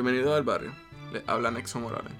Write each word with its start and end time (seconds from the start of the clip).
Bienvenido 0.00 0.32
al 0.32 0.44
barrio, 0.44 0.70
le 1.12 1.24
habla 1.26 1.50
Nexo 1.50 1.80
Morales. 1.80 2.12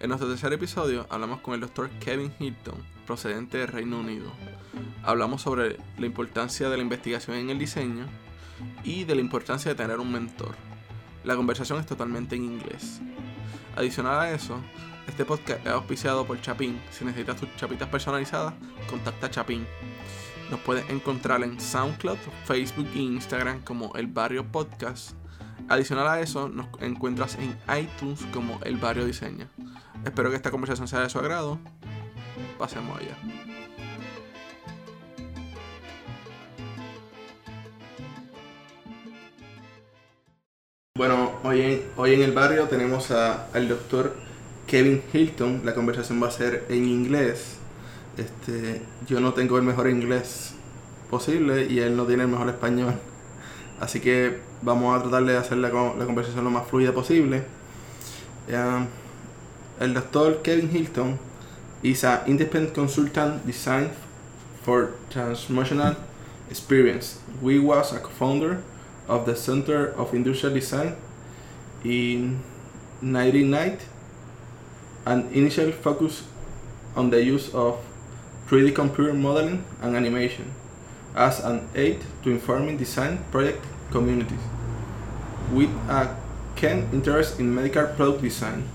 En 0.00 0.08
nuestro 0.08 0.28
tercer 0.28 0.52
episodio 0.52 1.06
hablamos 1.10 1.42
con 1.42 1.54
el 1.54 1.60
doctor 1.60 1.88
Kevin 2.00 2.34
Hilton, 2.40 2.74
procedente 3.06 3.58
del 3.58 3.68
Reino 3.68 4.00
Unido. 4.00 4.32
Hablamos 5.04 5.42
sobre 5.42 5.78
la 5.96 6.06
importancia 6.06 6.68
de 6.68 6.76
la 6.76 6.82
investigación 6.82 7.36
en 7.36 7.50
el 7.50 7.58
diseño 7.60 8.06
y 8.82 9.04
de 9.04 9.14
la 9.14 9.20
importancia 9.20 9.70
de 9.70 9.76
tener 9.76 10.00
un 10.00 10.10
mentor. 10.10 10.56
La 11.22 11.36
conversación 11.36 11.78
es 11.78 11.86
totalmente 11.86 12.34
en 12.34 12.46
inglés. 12.46 13.00
Adicional 13.76 14.18
a 14.18 14.32
eso, 14.32 14.58
este 15.06 15.24
podcast 15.24 15.64
es 15.64 15.72
auspiciado 15.72 16.26
por 16.26 16.40
Chapin. 16.40 16.82
Si 16.90 17.04
necesitas 17.04 17.36
tus 17.36 17.54
chapitas 17.54 17.88
personalizadas, 17.88 18.54
contacta 18.90 19.28
a 19.28 19.30
Chapin. 19.30 19.64
Nos 20.50 20.58
puedes 20.58 20.90
encontrar 20.90 21.44
en 21.44 21.60
SoundCloud, 21.60 22.18
Facebook 22.44 22.88
e 22.92 22.98
Instagram 22.98 23.62
como 23.62 23.94
El 23.94 24.08
Barrio 24.08 24.44
Podcast. 24.50 25.14
Adicional 25.68 26.06
a 26.08 26.20
eso, 26.20 26.48
nos 26.48 26.66
encuentras 26.80 27.36
en 27.36 27.56
iTunes 27.80 28.20
como 28.32 28.60
El 28.64 28.76
Barrio 28.76 29.06
Diseña. 29.06 29.48
Espero 30.04 30.30
que 30.30 30.36
esta 30.36 30.50
conversación 30.50 30.88
sea 30.88 31.00
de 31.00 31.08
su 31.10 31.18
agrado. 31.18 31.58
Pasemos 32.58 32.98
allá. 33.00 33.16
Bueno, 40.96 41.32
hoy 41.42 41.60
en, 41.60 41.82
hoy 41.96 42.14
en 42.14 42.22
el 42.22 42.32
barrio 42.32 42.68
tenemos 42.68 43.10
a- 43.10 43.46
al 43.52 43.68
doctor 43.68 44.14
Kevin 44.66 45.02
Hilton. 45.12 45.62
La 45.64 45.74
conversación 45.74 46.22
va 46.22 46.28
a 46.28 46.30
ser 46.30 46.64
en 46.68 46.84
inglés. 46.88 47.56
Este, 48.16 48.82
yo 49.08 49.18
no 49.18 49.34
tengo 49.34 49.56
el 49.58 49.64
mejor 49.64 49.90
inglés 49.90 50.54
posible 51.10 51.66
y 51.68 51.80
él 51.80 51.96
no 51.96 52.04
tiene 52.06 52.22
el 52.22 52.28
mejor 52.28 52.48
español. 52.48 52.94
Así 53.80 53.98
que 54.00 54.38
vamos 54.64 54.96
a 54.98 55.02
tratar 55.02 55.24
de 55.24 55.36
hacer 55.36 55.58
la, 55.58 55.70
co- 55.70 55.94
la 55.98 56.04
conversación 56.06 56.44
lo 56.44 56.50
más 56.50 56.66
fluida 56.68 56.92
posible. 56.92 57.42
Um, 58.48 58.86
el 59.80 59.94
doctor 59.94 60.42
Kevin 60.42 60.70
Hilton 60.70 61.18
is 61.82 62.04
an 62.04 62.20
independent 62.26 62.74
consultant 62.74 63.44
design 63.46 63.90
for 64.62 64.94
transformational 65.10 65.96
experience. 66.50 67.18
We 67.42 67.58
was 67.58 67.92
a 67.92 67.98
co-founder 67.98 68.62
of 69.08 69.26
the 69.26 69.34
Center 69.36 69.88
of 69.96 70.14
Industrial 70.14 70.54
Design 70.54 70.96
in 71.84 72.40
1990 73.02 73.84
and 75.06 75.30
initial 75.32 75.70
focus 75.72 76.22
on 76.96 77.10
the 77.10 77.22
use 77.22 77.52
of 77.54 77.78
3D 78.48 78.74
computer 78.74 79.12
modeling 79.12 79.64
and 79.82 79.96
animation 79.96 80.50
as 81.14 81.40
an 81.40 81.68
aid 81.74 82.00
to 82.22 82.30
informing 82.30 82.76
design 82.78 83.18
project 83.30 83.62
communities 83.90 84.40
with 85.52 85.70
a 85.88 86.16
keen 86.56 86.88
interest 86.92 87.38
in 87.38 87.54
medical 87.54 87.86
product 87.86 88.22
design. 88.22 88.68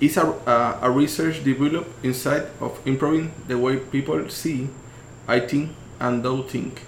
It's 0.00 0.16
a, 0.16 0.26
a, 0.80 0.90
research 0.90 1.42
developed 1.42 2.04
inside 2.04 2.46
of 2.60 2.78
improving 2.86 3.32
the 3.48 3.58
way 3.58 3.78
people 3.78 4.28
see, 4.28 4.68
I 5.26 5.40
think, 5.40 5.70
and 5.98 6.22
do 6.22 6.44
think. 6.44 6.82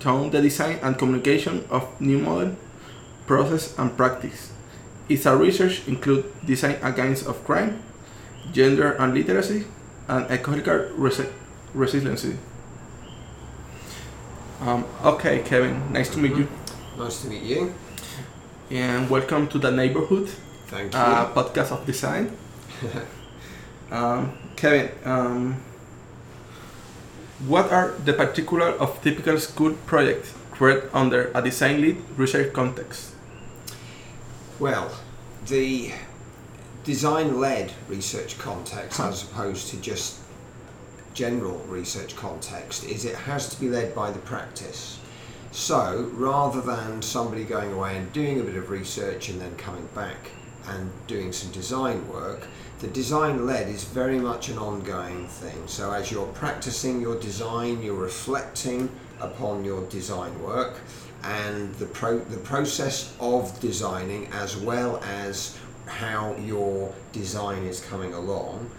Tone 0.00 0.30
the 0.30 0.42
design 0.42 0.78
and 0.82 0.98
communication 0.98 1.64
of 1.70 1.98
new 1.98 2.18
model, 2.18 2.56
process 3.26 3.76
and 3.78 3.96
practice. 3.96 4.52
Its 5.08 5.24
a 5.24 5.34
research 5.34 5.88
include 5.88 6.30
design 6.44 6.76
against 6.82 7.26
of 7.26 7.42
crime, 7.44 7.82
gender 8.52 8.92
and 8.92 9.14
literacy, 9.14 9.64
and 10.08 10.30
ecological 10.30 10.90
resi- 10.98 11.32
resiliency. 11.72 12.36
Um, 14.60 14.84
okay, 15.04 15.42
Kevin, 15.42 15.92
nice 15.92 16.08
to 16.10 16.18
meet 16.18 16.36
you, 16.36 16.48
Nice 16.98 17.22
to 17.22 17.28
meet 17.28 17.42
you. 17.42 17.74
and 18.70 19.10
welcome 19.10 19.46
to 19.48 19.58
the 19.58 19.70
neighborhood 19.70 20.28
Thank 20.68 20.92
you. 20.94 20.98
uh, 20.98 21.32
podcast 21.34 21.72
of 21.72 21.84
design. 21.84 22.36
um, 23.90 24.32
Kevin, 24.56 24.90
um, 25.04 25.56
what 27.46 27.70
are 27.72 27.92
the 28.04 28.12
particular 28.12 28.68
of 28.68 29.02
typical 29.02 29.38
school 29.38 29.74
projects 29.86 30.32
created 30.52 30.88
under 30.94 31.30
a 31.34 31.42
design 31.42 31.80
lead 31.80 31.96
research 32.16 32.52
context? 32.52 33.10
well, 34.60 34.88
the 35.46 35.90
design-led 36.84 37.72
research 37.88 38.38
context, 38.38 39.00
as 39.00 39.24
opposed 39.24 39.68
to 39.68 39.76
just 39.78 40.20
general 41.14 41.58
research 41.68 42.16
context, 42.16 42.84
is 42.84 43.04
it 43.04 43.14
has 43.14 43.48
to 43.48 43.60
be 43.60 43.68
led 43.68 43.94
by 43.94 44.10
the 44.10 44.18
practice. 44.18 44.98
So 45.52 46.10
rather 46.14 46.60
than 46.60 47.00
somebody 47.00 47.44
going 47.44 47.72
away 47.72 47.96
and 47.96 48.12
doing 48.12 48.40
a 48.40 48.42
bit 48.42 48.56
of 48.56 48.70
research 48.70 49.28
and 49.28 49.40
then 49.40 49.54
coming 49.56 49.88
back 49.94 50.30
and 50.66 50.90
doing 51.06 51.32
some 51.32 51.52
design 51.52 52.06
work, 52.08 52.48
the 52.80 52.88
design 52.88 53.46
led 53.46 53.68
is 53.68 53.84
very 53.84 54.18
much 54.18 54.48
an 54.48 54.58
ongoing 54.58 55.28
thing. 55.28 55.62
So 55.66 55.92
as 55.92 56.10
you're 56.10 56.26
practicing 56.26 57.00
your 57.00 57.18
design, 57.20 57.82
you're 57.82 57.94
reflecting 57.94 58.90
upon 59.20 59.64
your 59.64 59.86
design 59.88 60.42
work 60.42 60.80
and 61.22 61.72
the 61.76 61.86
pro- 61.86 62.18
the 62.18 62.38
process 62.38 63.14
of 63.20 63.58
designing 63.60 64.26
as 64.32 64.56
well 64.56 65.02
as 65.04 65.56
how 65.86 66.34
your 66.36 66.92
design 67.12 67.62
is 67.64 67.80
coming 67.80 68.12
along 68.12 68.70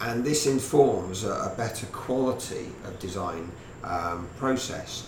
and 0.00 0.24
this 0.24 0.46
informs 0.46 1.24
a, 1.24 1.30
a 1.30 1.54
better 1.56 1.86
quality 1.86 2.66
of 2.84 2.98
design 2.98 3.50
um, 3.84 4.28
process. 4.38 5.06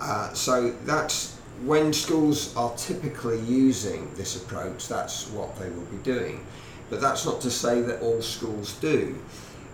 Uh, 0.00 0.32
so 0.32 0.70
that's 0.84 1.36
when 1.64 1.92
schools 1.92 2.54
are 2.56 2.74
typically 2.76 3.38
using 3.40 4.12
this 4.14 4.36
approach, 4.36 4.88
that's 4.88 5.28
what 5.30 5.56
they 5.58 5.70
will 5.70 5.84
be 5.84 5.98
doing. 5.98 6.44
But 6.90 7.00
that's 7.00 7.24
not 7.24 7.40
to 7.42 7.50
say 7.50 7.80
that 7.82 8.02
all 8.02 8.20
schools 8.20 8.74
do. 8.74 9.18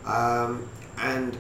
Um, 0.05 0.69
and 0.99 1.37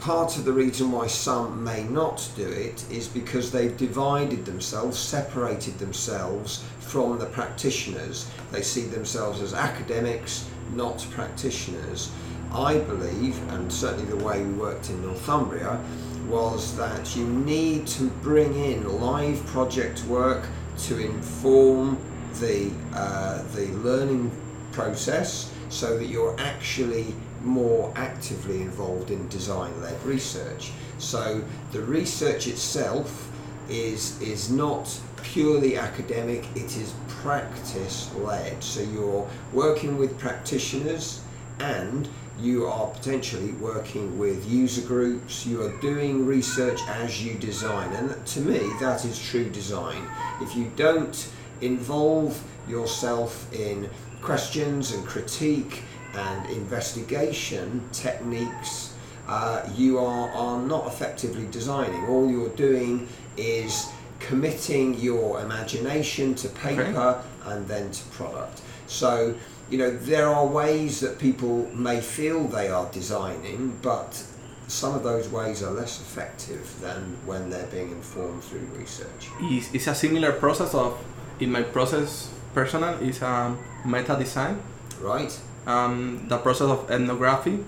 part 0.00 0.36
of 0.36 0.44
the 0.44 0.52
reason 0.52 0.92
why 0.92 1.06
some 1.06 1.62
may 1.62 1.84
not 1.84 2.28
do 2.36 2.46
it 2.46 2.84
is 2.90 3.08
because 3.08 3.50
they've 3.50 3.76
divided 3.76 4.44
themselves, 4.44 4.98
separated 4.98 5.78
themselves 5.78 6.64
from 6.80 7.18
the 7.18 7.26
practitioners. 7.26 8.30
They 8.52 8.62
see 8.62 8.82
themselves 8.82 9.40
as 9.40 9.54
academics, 9.54 10.48
not 10.74 11.06
practitioners. 11.10 12.10
I 12.52 12.78
believe, 12.78 13.36
and 13.52 13.72
certainly 13.72 14.06
the 14.06 14.24
way 14.24 14.42
we 14.42 14.52
worked 14.52 14.90
in 14.90 15.02
Northumbria, 15.02 15.80
was 16.28 16.76
that 16.76 17.14
you 17.16 17.26
need 17.26 17.86
to 17.88 18.08
bring 18.22 18.54
in 18.54 19.00
live 19.00 19.44
project 19.46 20.04
work 20.04 20.46
to 20.78 20.98
inform 20.98 21.98
the 22.40 22.70
uh, 22.94 23.42
the 23.54 23.66
learning 23.78 24.30
process, 24.72 25.52
so 25.68 25.98
that 25.98 26.06
you're 26.06 26.36
actually 26.38 27.14
more 27.42 27.92
actively 27.96 28.60
involved 28.60 29.10
in 29.10 29.28
design-led 29.28 30.02
research. 30.04 30.72
So 30.98 31.42
the 31.72 31.80
research 31.82 32.46
itself 32.46 33.30
is 33.68 34.20
is 34.20 34.50
not 34.50 35.00
purely 35.32 35.76
academic; 35.76 36.44
it 36.54 36.76
is 36.76 36.94
practice-led. 37.08 38.62
So 38.62 38.80
you're 38.82 39.28
working 39.52 39.98
with 39.98 40.18
practitioners 40.18 41.22
and 41.58 42.08
you 42.38 42.66
are 42.66 42.88
potentially 42.88 43.52
working 43.52 44.18
with 44.18 44.46
user 44.48 44.86
groups, 44.86 45.46
you 45.46 45.62
are 45.62 45.80
doing 45.80 46.26
research 46.26 46.80
as 46.88 47.24
you 47.24 47.34
design, 47.38 47.90
and 47.94 48.26
to 48.26 48.40
me, 48.40 48.60
that 48.78 49.04
is 49.04 49.18
true 49.18 49.48
design. 49.48 50.02
If 50.42 50.54
you 50.54 50.70
don't 50.76 51.16
involve 51.62 52.42
yourself 52.68 53.50
in 53.54 53.88
questions 54.20 54.92
and 54.92 55.06
critique 55.06 55.82
and 56.14 56.50
investigation 56.50 57.88
techniques, 57.92 58.94
uh, 59.28 59.68
you 59.74 59.98
are, 59.98 60.30
are 60.30 60.60
not 60.60 60.86
effectively 60.86 61.46
designing. 61.50 62.04
All 62.06 62.30
you're 62.30 62.50
doing 62.50 63.08
is 63.36 63.90
committing 64.20 64.94
your 64.94 65.40
imagination 65.40 66.34
to 66.36 66.48
paper 66.48 67.22
and 67.44 67.66
then 67.68 67.90
to 67.90 68.04
product. 68.06 68.60
So, 68.86 69.34
you 69.70 69.78
know, 69.78 69.90
there 69.90 70.28
are 70.28 70.46
ways 70.46 71.00
that 71.00 71.18
people 71.18 71.66
may 71.74 72.00
feel 72.00 72.44
they 72.44 72.68
are 72.68 72.90
designing, 72.90 73.78
but 73.82 74.22
some 74.68 74.94
of 74.94 75.02
those 75.02 75.28
ways 75.28 75.62
are 75.62 75.70
less 75.70 76.00
effective 76.00 76.80
than 76.80 77.16
when 77.24 77.50
they're 77.50 77.66
being 77.66 77.90
informed 77.90 78.42
through 78.42 78.66
research. 78.74 79.28
Is 79.42 79.72
it's 79.72 79.86
a 79.86 79.94
similar 79.94 80.32
process 80.32 80.74
of 80.74 80.98
in 81.38 81.52
my 81.52 81.62
process 81.62 82.30
personal 82.54 82.94
is 83.02 83.20
a 83.22 83.54
meta 83.84 84.16
design. 84.16 84.60
Right? 85.00 85.38
Um, 85.66 86.26
the 86.28 86.38
process 86.38 86.68
of 86.68 86.90
ethnography 86.90 87.62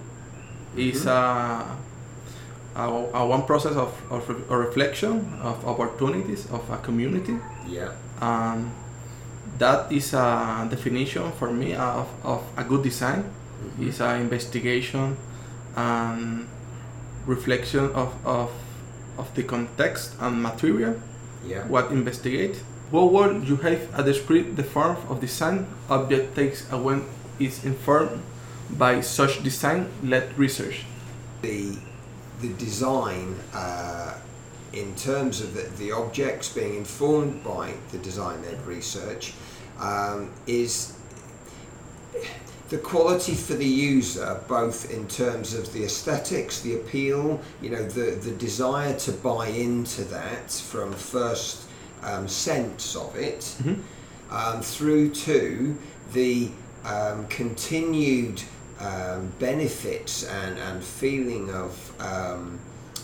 is 0.77 1.05
a, 1.06 1.77
a, 2.78 2.86
a 3.19 3.26
one 3.26 3.42
process 3.44 3.75
of, 3.75 3.90
of 4.10 4.22
reflection 4.50 5.26
of 5.42 5.66
opportunities 5.66 6.46
of 6.50 6.62
a 6.70 6.78
community. 6.78 7.36
Yeah. 7.66 7.90
Um, 8.20 8.70
that 9.58 9.90
is 9.92 10.14
a 10.14 10.66
definition 10.70 11.32
for 11.32 11.50
me 11.50 11.75
of, 11.75 12.06
of 12.25 12.42
a 12.56 12.62
good 12.64 12.82
design. 12.82 13.25
Mhm. 13.58 13.88
It's 13.88 14.00
an 14.00 14.20
investigation 14.20 15.16
and 15.76 16.46
reflection 17.26 17.90
of, 17.94 18.14
of, 18.25 18.50
of 19.19 19.34
the 19.34 19.42
context 19.42 20.14
and 20.20 20.42
material 20.42 20.94
Yeah. 21.46 21.66
what 21.69 21.90
investigate 21.92 22.56
what 22.90 23.12
would 23.12 23.46
you 23.48 23.56
have 23.62 23.80
a 23.94 24.02
describe 24.02 24.56
the 24.56 24.64
form 24.64 24.96
of 25.08 25.20
design 25.20 25.66
object 25.90 26.34
takes 26.34 26.64
when 26.72 27.04
is 27.38 27.62
informed 27.64 28.22
by 28.70 29.00
such 29.02 29.42
design-led 29.44 30.36
research? 30.38 30.84
The 31.42 31.76
the 32.40 32.52
design 32.55 33.37
uh, 33.55 34.14
in 34.73 34.94
terms 34.96 35.40
of 35.40 35.55
the, 35.55 35.62
the 35.82 35.93
objects 35.93 36.52
being 36.52 36.75
informed 36.76 37.43
by 37.43 37.73
the 37.93 37.99
design-led 37.99 38.61
research 38.67 39.32
um, 39.81 40.31
is 40.46 40.94
the 42.69 42.79
quality 42.79 43.35
for 43.35 43.55
the 43.55 43.64
user, 43.67 44.40
both 44.46 44.90
in 44.90 45.08
terms 45.08 45.55
of 45.55 45.73
the 45.73 45.85
aesthetics, 45.85 46.61
the 46.61 46.75
appeal, 46.75 47.40
you 47.62 47.70
know, 47.70 47.82
the, 47.82 48.11
the 48.17 48.32
desire 48.32 48.94
to 48.99 49.12
buy 49.12 49.49
into 49.49 50.05
that 50.05 50.50
from 50.50 50.93
first 50.93 51.67
um, 52.02 52.29
sense 52.29 52.94
of 52.94 53.17
it, 53.17 53.40
Mhm. 53.62 53.81
um, 54.31 54.61
through 54.62 55.11
to 55.11 55.76
the 56.12 56.50
um, 56.85 57.26
continued 57.29 58.43
um, 58.80 59.32
benefits 59.38 60.25
and, 60.25 60.58
and 60.58 60.82
feeling 60.82 61.50
of 61.50 61.92
um, 62.00 62.58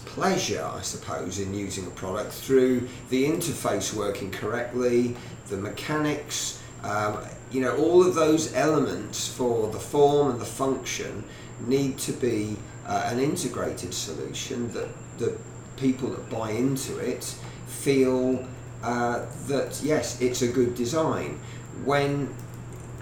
pleasure, 0.04 0.64
I 0.64 0.82
suppose, 0.82 1.38
in 1.38 1.54
using 1.54 1.86
a 1.86 1.90
product 1.90 2.32
through 2.32 2.88
the 3.10 3.24
interface 3.24 3.92
working 3.92 4.30
correctly, 4.30 5.16
the 5.48 5.56
mechanics, 5.56 6.62
um, 6.82 7.18
you 7.50 7.60
know, 7.60 7.76
all 7.76 8.06
of 8.06 8.14
those 8.14 8.54
elements 8.54 9.26
for 9.26 9.68
the 9.70 9.78
form 9.78 10.30
and 10.30 10.40
the 10.40 10.44
function 10.44 11.24
need 11.66 11.98
to 11.98 12.12
be 12.12 12.56
uh, 12.86 13.08
an 13.10 13.18
integrated 13.18 13.94
solution 13.94 14.70
that 14.72 14.88
the 15.18 15.36
people 15.76 16.08
that 16.10 16.28
buy 16.30 16.50
into 16.50 16.98
it 16.98 17.34
feel 17.66 18.46
uh, 18.82 19.24
that 19.46 19.80
yes, 19.82 20.20
it's 20.20 20.42
a 20.42 20.48
good 20.48 20.74
design. 20.74 21.38
When 21.84 22.34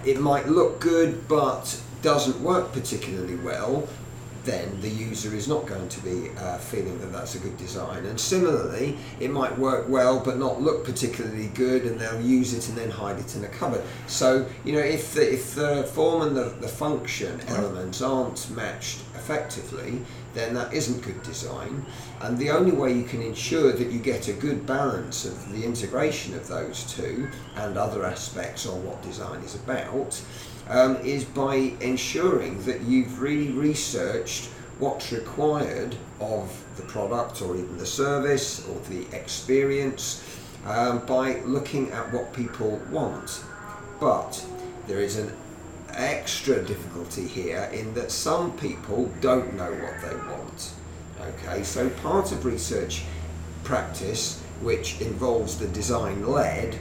it 0.05 0.21
might 0.21 0.49
look 0.49 0.81
good 0.81 1.29
but 1.29 1.82
doesn't 2.03 2.41
work 2.43 2.73
particularly 2.73 3.37
well, 3.37 3.89
then 4.45 4.81
the 4.81 4.89
user 4.89 5.35
is 5.35 5.47
not 5.47 5.67
going 5.67 5.89
to 5.89 6.01
be 6.01 6.31
uh, 6.37 6.59
feeling 6.59 6.99
that 6.99 7.13
that's 7.13 7.37
a 7.37 7.39
good 7.39 7.57
design. 7.57 8.05
And 8.07 8.19
similarly, 8.19 8.99
it 9.21 9.31
might 9.31 9.57
work 9.57 9.89
well 9.89 10.19
but 10.19 10.37
not 10.37 10.61
look 10.61 10.85
particularly 10.85 11.49
good, 11.49 11.85
and 11.85 11.99
they'll 11.99 12.21
use 12.21 12.53
it 12.53 12.69
and 12.69 12.77
then 12.77 12.91
hide 12.91 13.19
it 13.19 13.37
in 13.37 13.45
a 13.45 13.49
cupboard. 13.49 13.83
So 14.07 14.47
you 14.65 14.73
know, 14.73 14.81
if 14.81 15.15
the, 15.15 15.33
if 15.33 15.55
the 15.55 15.85
form 15.95 16.23
and 16.23 16.37
the, 16.37 16.55
the 16.61 16.69
function 16.69 17.41
elements 17.49 18.03
aren't 18.03 18.51
matched 18.51 19.01
effectively, 19.15 20.01
then 20.35 20.55
that 20.55 20.73
isn't 20.73 21.03
good 21.03 21.23
design. 21.23 21.85
And 22.21 22.37
the 22.39 22.51
only 22.51 22.73
way 22.73 22.93
you 22.93 23.05
can 23.05 23.23
ensure 23.23 23.73
that 23.73 23.93
you 23.93 24.01
get 24.01 24.29
a 24.29 24.33
good 24.33 24.67
balance 24.67 25.25
of 25.25 25.53
the 25.53 25.65
integration 25.65 26.35
of 26.35 26.49
those 26.49 26.93
two 26.93 27.29
and 27.57 27.77
other 27.77 28.05
aspects 28.05 28.65
of 28.65 28.83
what 28.85 29.03
design 29.03 29.43
is 29.43 29.55
about 29.55 30.21
um, 30.69 30.97
is 30.97 31.25
by 31.25 31.73
ensuring 31.81 32.63
that 32.65 32.81
you've 32.83 33.21
really 33.21 33.51
researched 33.51 34.49
what's 34.79 35.13
required 35.13 35.95
of 36.21 36.65
the 36.77 36.83
product 36.83 37.43
or 37.43 37.57
even 37.57 37.77
the 37.79 37.87
service 37.87 38.67
or 38.69 38.81
the 38.91 39.07
experience 39.17 40.25
um, 40.67 41.05
by 41.07 41.41
looking 41.41 41.91
at 41.93 42.13
what 42.13 42.33
people 42.33 42.81
want. 42.91 43.45
But 44.01 44.45
there 44.87 45.01
is 45.01 45.17
an 45.17 45.33
extra 45.91 46.63
difficulty 46.65 47.27
here 47.27 47.69
in 47.73 47.95
that 47.95 48.11
some 48.11 48.57
people 48.57 49.11
don't 49.21 49.55
know 49.55 49.71
what 49.73 50.01
they 50.01 50.17
want. 50.33 50.73
Okay, 51.21 51.63
so 51.63 51.89
part 51.89 52.33
of 52.33 52.45
research 52.45 53.05
practice, 53.63 54.41
which 54.61 55.01
involves 55.01 55.59
the 55.59 55.69
design 55.69 56.27
led, 56.27 56.77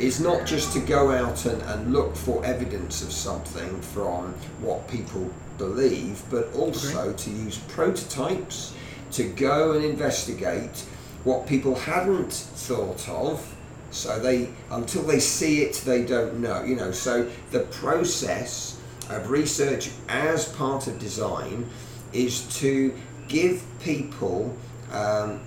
is 0.00 0.18
not 0.18 0.46
just 0.46 0.72
to 0.72 0.80
go 0.80 1.10
out 1.10 1.44
and, 1.44 1.60
and 1.62 1.92
look 1.92 2.16
for 2.16 2.44
evidence 2.44 3.02
of 3.02 3.12
something 3.12 3.80
from 3.82 4.32
what 4.60 4.88
people 4.88 5.30
believe, 5.58 6.22
but 6.30 6.52
also 6.54 7.12
to 7.12 7.30
use 7.30 7.58
prototypes 7.68 8.74
to 9.12 9.24
go 9.24 9.72
and 9.72 9.84
investigate 9.84 10.84
what 11.24 11.46
people 11.46 11.74
hadn't 11.74 12.32
thought 12.32 13.06
of. 13.08 13.54
So 13.90 14.18
they, 14.18 14.48
until 14.70 15.02
they 15.02 15.20
see 15.20 15.62
it, 15.62 15.74
they 15.84 16.04
don't 16.04 16.40
know. 16.40 16.62
You 16.64 16.76
know, 16.76 16.92
so 16.92 17.28
the 17.50 17.60
process 17.60 18.80
of 19.10 19.28
research 19.28 19.90
as 20.08 20.48
part 20.48 20.86
of 20.86 20.98
design 20.98 21.68
is 22.12 22.42
to 22.60 22.96
give 23.28 23.62
people 23.80 24.56
um, 24.92 25.40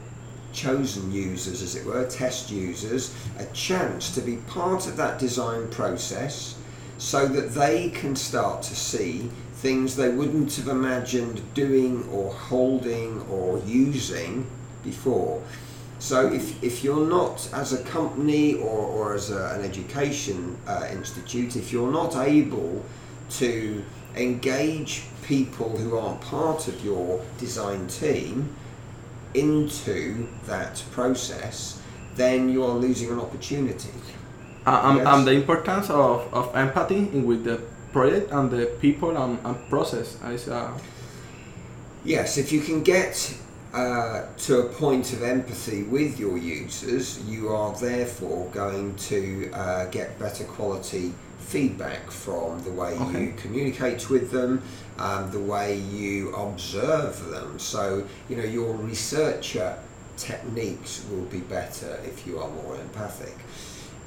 chosen 0.53 1.11
users, 1.11 1.61
as 1.61 1.75
it 1.75 1.85
were, 1.85 2.05
test 2.05 2.49
users, 2.51 3.13
a 3.37 3.45
chance 3.47 4.13
to 4.15 4.21
be 4.21 4.37
part 4.47 4.87
of 4.87 4.95
that 4.97 5.19
design 5.19 5.67
process 5.69 6.55
so 6.97 7.25
that 7.27 7.53
they 7.53 7.89
can 7.89 8.15
start 8.15 8.61
to 8.63 8.75
see 8.75 9.29
things 9.55 9.95
they 9.95 10.09
wouldn't 10.09 10.55
have 10.55 10.67
imagined 10.67 11.41
doing 11.53 12.07
or 12.09 12.31
holding 12.31 13.21
or 13.23 13.59
using 13.65 14.45
before. 14.83 15.41
So 15.99 16.31
if, 16.31 16.61
if 16.61 16.83
you're 16.83 17.07
not, 17.07 17.49
as 17.53 17.71
a 17.71 17.81
company 17.83 18.55
or, 18.55 18.79
or 18.87 19.13
as 19.15 19.31
a, 19.31 19.55
an 19.55 19.61
education 19.63 20.57
uh, 20.67 20.87
institute, 20.91 21.55
if 21.55 21.71
you're 21.71 21.91
not 21.91 22.17
able 22.17 22.83
to 23.31 23.83
engage 24.15 25.03
people 25.23 25.69
who 25.77 25.97
aren't 25.97 26.19
part 26.19 26.67
of 26.67 26.83
your 26.83 27.23
design 27.37 27.87
team, 27.87 28.53
into 29.33 30.27
that 30.45 30.83
process, 30.91 31.81
then 32.15 32.49
you 32.49 32.63
are 32.63 32.73
losing 32.75 33.09
an 33.11 33.19
opportunity. 33.19 33.89
Uh, 34.65 34.81
and, 34.85 34.97
Yes. 34.99 35.07
and 35.07 35.27
the 35.27 35.31
importance 35.31 35.89
of, 35.89 36.33
of 36.33 36.55
empathy 36.55 37.05
with 37.05 37.43
the 37.43 37.59
project 37.91 38.31
and 38.31 38.49
the 38.49 38.65
people 38.79 39.15
and, 39.17 39.37
and 39.43 39.69
process 39.69 40.17
is 40.31 40.47
uh, 40.47 40.71
Yes, 42.05 42.37
if 42.37 42.51
you 42.51 42.59
can 42.61 42.83
get 42.83 43.33
uh, 43.73 44.23
to 44.37 44.59
a 44.59 44.65
point 44.65 45.13
of 45.13 45.23
empathy 45.23 45.83
with 45.83 46.19
your 46.19 46.37
users, 46.37 47.19
you 47.25 47.47
are 47.49 47.73
therefore 47.75 48.49
going 48.51 48.93
to 48.95 49.49
uh, 49.53 49.85
get 49.85 50.19
better 50.19 50.43
quality 50.43 51.13
feedback 51.53 52.09
from 52.09 52.63
the 52.63 52.71
way 52.71 52.93
Okay. 52.97 53.25
you 53.25 53.33
communicate 53.37 54.09
with 54.09 54.31
them, 54.31 54.61
um, 54.97 55.29
the 55.31 55.39
way 55.39 55.77
you 55.77 56.33
observe 56.35 57.29
them. 57.29 57.59
So, 57.59 58.05
you 58.27 58.35
know, 58.37 58.43
your 58.43 58.73
researcher 58.73 59.77
techniques 60.17 61.05
will 61.11 61.25
be 61.37 61.41
better 61.41 61.99
if 62.05 62.25
you 62.25 62.39
are 62.39 62.49
more 62.49 62.75
empathic. 62.75 63.35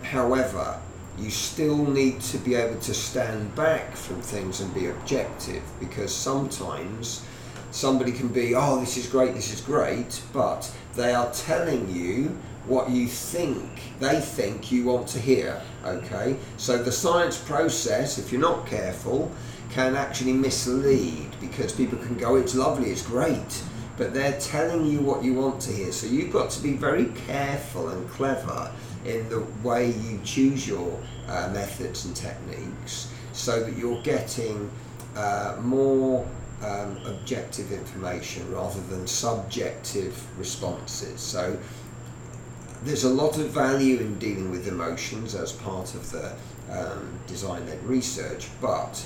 However, 0.02 0.80
you 1.18 1.30
still 1.30 1.78
need 2.00 2.20
to 2.32 2.38
be 2.38 2.56
able 2.56 2.80
to 2.80 2.92
stand 2.92 3.54
back 3.54 3.94
from 3.96 4.20
things 4.20 4.60
and 4.60 4.74
be 4.74 4.86
objective 4.88 5.62
because 5.78 6.12
sometimes 6.14 7.24
somebody 7.70 8.10
can 8.12 8.28
be, 8.28 8.54
oh, 8.56 8.80
this 8.80 8.96
is 8.96 9.06
great, 9.06 9.34
this 9.34 9.52
is 9.54 9.60
great, 9.60 10.20
but 10.32 10.70
they 10.94 11.14
are 11.14 11.30
telling 11.32 11.88
you 11.94 12.36
what 12.66 12.90
you 12.90 13.06
think 13.06 13.68
they 14.00 14.18
think 14.20 14.72
you 14.72 14.84
want 14.84 15.06
to 15.06 15.20
hear. 15.20 15.62
Okay, 15.86 16.36
so 16.56 16.82
the 16.82 16.90
science 16.90 17.38
process, 17.38 18.18
if 18.18 18.32
you're 18.32 18.40
not 18.40 18.66
careful, 18.66 19.30
can 19.70 19.94
actually 19.94 20.32
mislead 20.32 21.28
because 21.40 21.72
people 21.72 21.96
can 21.98 22.16
go, 22.16 22.34
it's 22.34 22.56
lovely, 22.56 22.90
it's 22.90 23.06
great, 23.06 23.62
but 23.96 24.12
they're 24.12 24.38
telling 24.40 24.84
you 24.84 24.98
what 24.98 25.22
you 25.22 25.34
want 25.34 25.60
to 25.60 25.72
hear. 25.72 25.92
So 25.92 26.08
you've 26.08 26.32
got 26.32 26.50
to 26.50 26.62
be 26.62 26.72
very 26.72 27.06
careful 27.28 27.88
and 27.90 28.08
clever 28.10 28.72
in 29.04 29.28
the 29.28 29.46
way 29.62 29.92
you 29.92 30.18
choose 30.24 30.66
your 30.66 31.00
uh, 31.28 31.50
methods 31.52 32.04
and 32.04 32.16
techniques 32.16 33.12
so 33.32 33.62
that 33.62 33.76
you're 33.76 34.02
getting 34.02 34.68
uh, 35.14 35.56
more 35.60 36.26
um, 36.64 36.98
objective 37.06 37.70
information 37.70 38.50
rather 38.52 38.80
than 38.88 39.06
subjective 39.06 40.36
responses. 40.36 41.20
So 41.20 41.56
there's 42.86 43.04
a 43.04 43.10
lot 43.10 43.36
of 43.36 43.48
value 43.50 43.98
in 43.98 44.18
dealing 44.18 44.50
with 44.50 44.68
emotions 44.68 45.34
as 45.34 45.52
part 45.52 45.94
of 45.94 46.10
the 46.12 46.32
um, 46.70 47.18
design-led 47.26 47.82
research, 47.84 48.48
but 48.60 49.04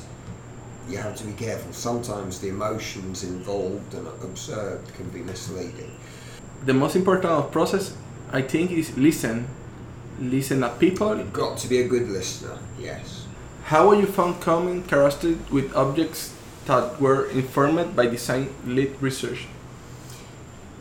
you 0.88 0.98
have 0.98 1.16
to 1.16 1.24
be 1.24 1.32
careful. 1.32 1.72
Sometimes 1.72 2.40
the 2.40 2.48
emotions 2.48 3.24
involved 3.24 3.94
and 3.94 4.06
observed 4.22 4.92
can 4.94 5.08
be 5.10 5.20
misleading. 5.20 5.90
the 6.66 6.74
most 6.74 6.94
important 6.94 7.50
process 7.52 7.94
I 8.32 8.42
think 8.42 8.70
is 8.70 8.96
listen 8.96 9.46
listen 10.20 10.62
at 10.62 10.78
people 10.78 11.16
You've 11.16 11.32
got 11.32 11.56
to 11.58 11.68
be 11.68 11.78
a 11.80 11.88
good 11.88 12.08
listener, 12.10 12.58
yes. 12.78 13.26
how 13.64 13.88
will 13.88 13.98
you 13.98 14.06
found 14.06 14.40
common 14.42 14.82
characteristics 14.82 15.50
with 15.50 15.74
objects 15.74 16.34
that 16.66 17.00
were 17.00 17.30
informed 17.30 17.96
by 17.96 18.06
design-led 18.06 19.00
research 19.00 19.46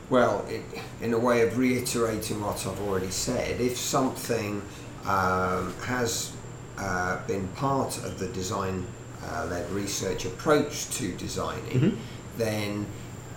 Well, 0.10 0.46
it, 0.50 0.64
in 1.02 1.14
a 1.14 1.20
way 1.20 1.42
of 1.42 1.58
reiterating 1.58 2.42
what 2.42 2.66
I've 2.66 2.80
already 2.82 3.12
said, 3.12 3.62
if 3.62 3.78
something 3.78 4.62
um, 5.06 5.74
has 5.86 6.32
uh, 6.78 7.20
been 7.28 7.48
part 7.50 7.98
of 8.04 8.18
the 8.20 8.28
design 8.30 8.88
uh, 9.24 9.46
led 9.50 9.70
research 9.72 10.26
approach 10.26 10.90
to 10.98 11.12
designing, 11.18 11.80
Mhm. 11.80 11.98
then 12.38 12.86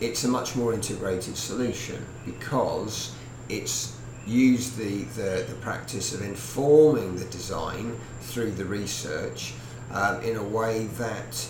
it's 0.00 0.24
a 0.24 0.28
much 0.28 0.56
more 0.56 0.72
integrated 0.72 1.36
solution 1.36 2.04
because 2.24 3.12
it's 3.48 3.92
used 4.26 4.76
the, 4.78 5.02
the, 5.20 5.44
the 5.48 5.54
practice 5.60 6.14
of 6.14 6.22
informing 6.22 7.16
the 7.16 7.24
design 7.26 7.98
through 8.22 8.52
the 8.52 8.64
research 8.64 9.52
um, 9.92 10.20
in 10.22 10.36
a 10.36 10.42
way 10.42 10.86
that 10.98 11.46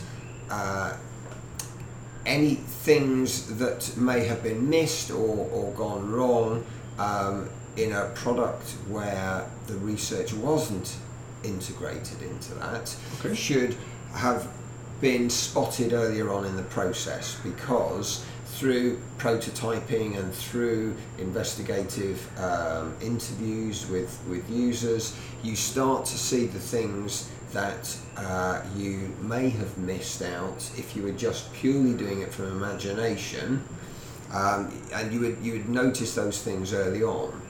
uh, 0.50 0.94
any 2.26 2.54
things 2.54 3.56
that 3.58 3.96
may 3.96 4.24
have 4.24 4.42
been 4.42 4.68
missed 4.70 5.10
or, 5.10 5.48
or 5.52 5.72
gone 5.72 6.10
wrong 6.10 6.64
um, 6.98 7.48
in 7.76 7.92
a 7.92 8.06
product 8.14 8.70
where 8.88 9.46
the 9.66 9.74
research 9.78 10.32
wasn't 10.34 10.96
integrated 11.42 12.22
into 12.22 12.54
that 12.54 12.94
Okay. 13.20 13.34
should 13.34 13.76
have 14.14 14.46
been 15.00 15.28
spotted 15.28 15.92
earlier 15.92 16.32
on 16.32 16.44
in 16.44 16.54
the 16.56 16.62
process 16.64 17.36
because 17.42 18.24
through 18.46 19.00
prototyping 19.18 20.16
and 20.16 20.32
through 20.32 20.94
investigative 21.18 22.28
um, 22.38 22.94
interviews 23.00 23.88
with, 23.88 24.20
with 24.28 24.48
users, 24.48 25.16
you 25.42 25.56
start 25.56 26.04
to 26.04 26.16
see 26.16 26.46
the 26.46 26.60
things 26.60 27.28
that 27.52 27.96
uh, 28.16 28.62
you 28.76 29.14
may 29.20 29.48
have 29.50 29.76
missed 29.78 30.22
out 30.22 30.70
if 30.76 30.96
you 30.96 31.02
were 31.02 31.12
just 31.12 31.52
purely 31.52 31.94
doing 31.94 32.22
it 32.22 32.32
from 32.32 32.46
imagination. 32.46 33.62
Um, 34.32 34.72
and 34.94 35.12
you 35.12 35.20
would, 35.20 35.38
you 35.42 35.52
would 35.52 35.68
notice 35.68 36.14
those 36.14 36.40
things 36.42 36.72
early 36.72 37.02
on 37.02 37.40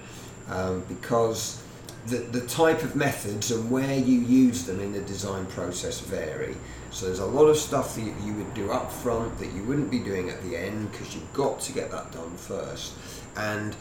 um, 0.48 0.84
because 0.88 1.62
the, 2.06 2.16
the 2.16 2.40
type 2.46 2.82
of 2.82 2.96
methods 2.96 3.50
and 3.52 3.70
where 3.70 3.96
you 3.96 4.18
use 4.20 4.64
them 4.64 4.80
in 4.80 4.92
the 4.92 5.00
design 5.02 5.46
process 5.46 6.00
vary. 6.00 6.56
So 6.90 7.06
there's 7.06 7.20
a 7.20 7.26
lot 7.26 7.46
of 7.46 7.56
stuff 7.56 7.94
that 7.94 8.02
you 8.02 8.34
would 8.34 8.52
do 8.54 8.70
up 8.70 8.90
front 8.90 9.38
that 9.38 9.52
you 9.52 9.62
wouldn't 9.64 9.90
be 9.90 10.00
doing 10.00 10.28
at 10.28 10.42
the 10.42 10.56
end 10.56 10.90
because 10.90 11.14
you've 11.14 11.32
got 11.32 11.60
to 11.60 11.72
get 11.72 11.90
that 11.90 12.10
done 12.12 12.36
first. 12.36 12.94
And 13.36 13.76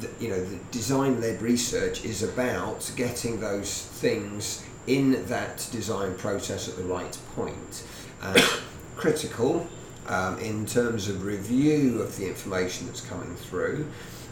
the, 0.00 0.10
you 0.20 0.28
know 0.30 0.42
the 0.44 0.58
design-led 0.70 1.40
research 1.40 2.04
is 2.04 2.22
about 2.22 2.90
getting 2.96 3.40
those 3.40 3.82
things 3.82 4.64
in 4.86 5.26
that 5.26 5.68
design 5.72 6.14
process 6.14 6.68
at 6.68 6.76
the 6.76 6.84
right 6.84 7.18
point. 7.34 7.84
And 8.22 8.42
critical 8.96 9.66
um, 10.08 10.38
in 10.38 10.66
terms 10.66 11.08
of 11.08 11.24
review 11.24 12.00
of 12.00 12.16
the 12.16 12.26
information 12.26 12.86
that's 12.86 13.00
coming 13.00 13.34
through. 13.36 13.86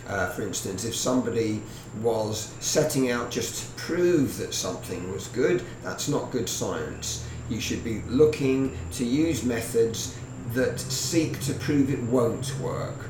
Uh, 0.06 0.28
for 0.30 0.42
instance, 0.42 0.84
if 0.84 0.94
somebody 0.94 1.62
was 2.02 2.52
setting 2.61 3.11
out 3.11 3.30
just 3.30 3.64
to 3.64 3.82
prove 3.82 4.37
that 4.37 4.52
something 4.52 5.11
was 5.11 5.28
good, 5.28 5.64
that's 5.82 6.08
not 6.08 6.30
good 6.30 6.49
science. 6.49 7.26
You 7.49 7.61
should 7.61 7.82
be 7.82 8.02
looking 8.02 8.76
to 8.92 9.04
use 9.04 9.44
methods 9.44 10.16
that 10.52 10.78
seek 10.78 11.40
to 11.40 11.54
prove 11.54 11.90
it 11.90 12.02
won't 12.02 12.54
work. 12.61 13.08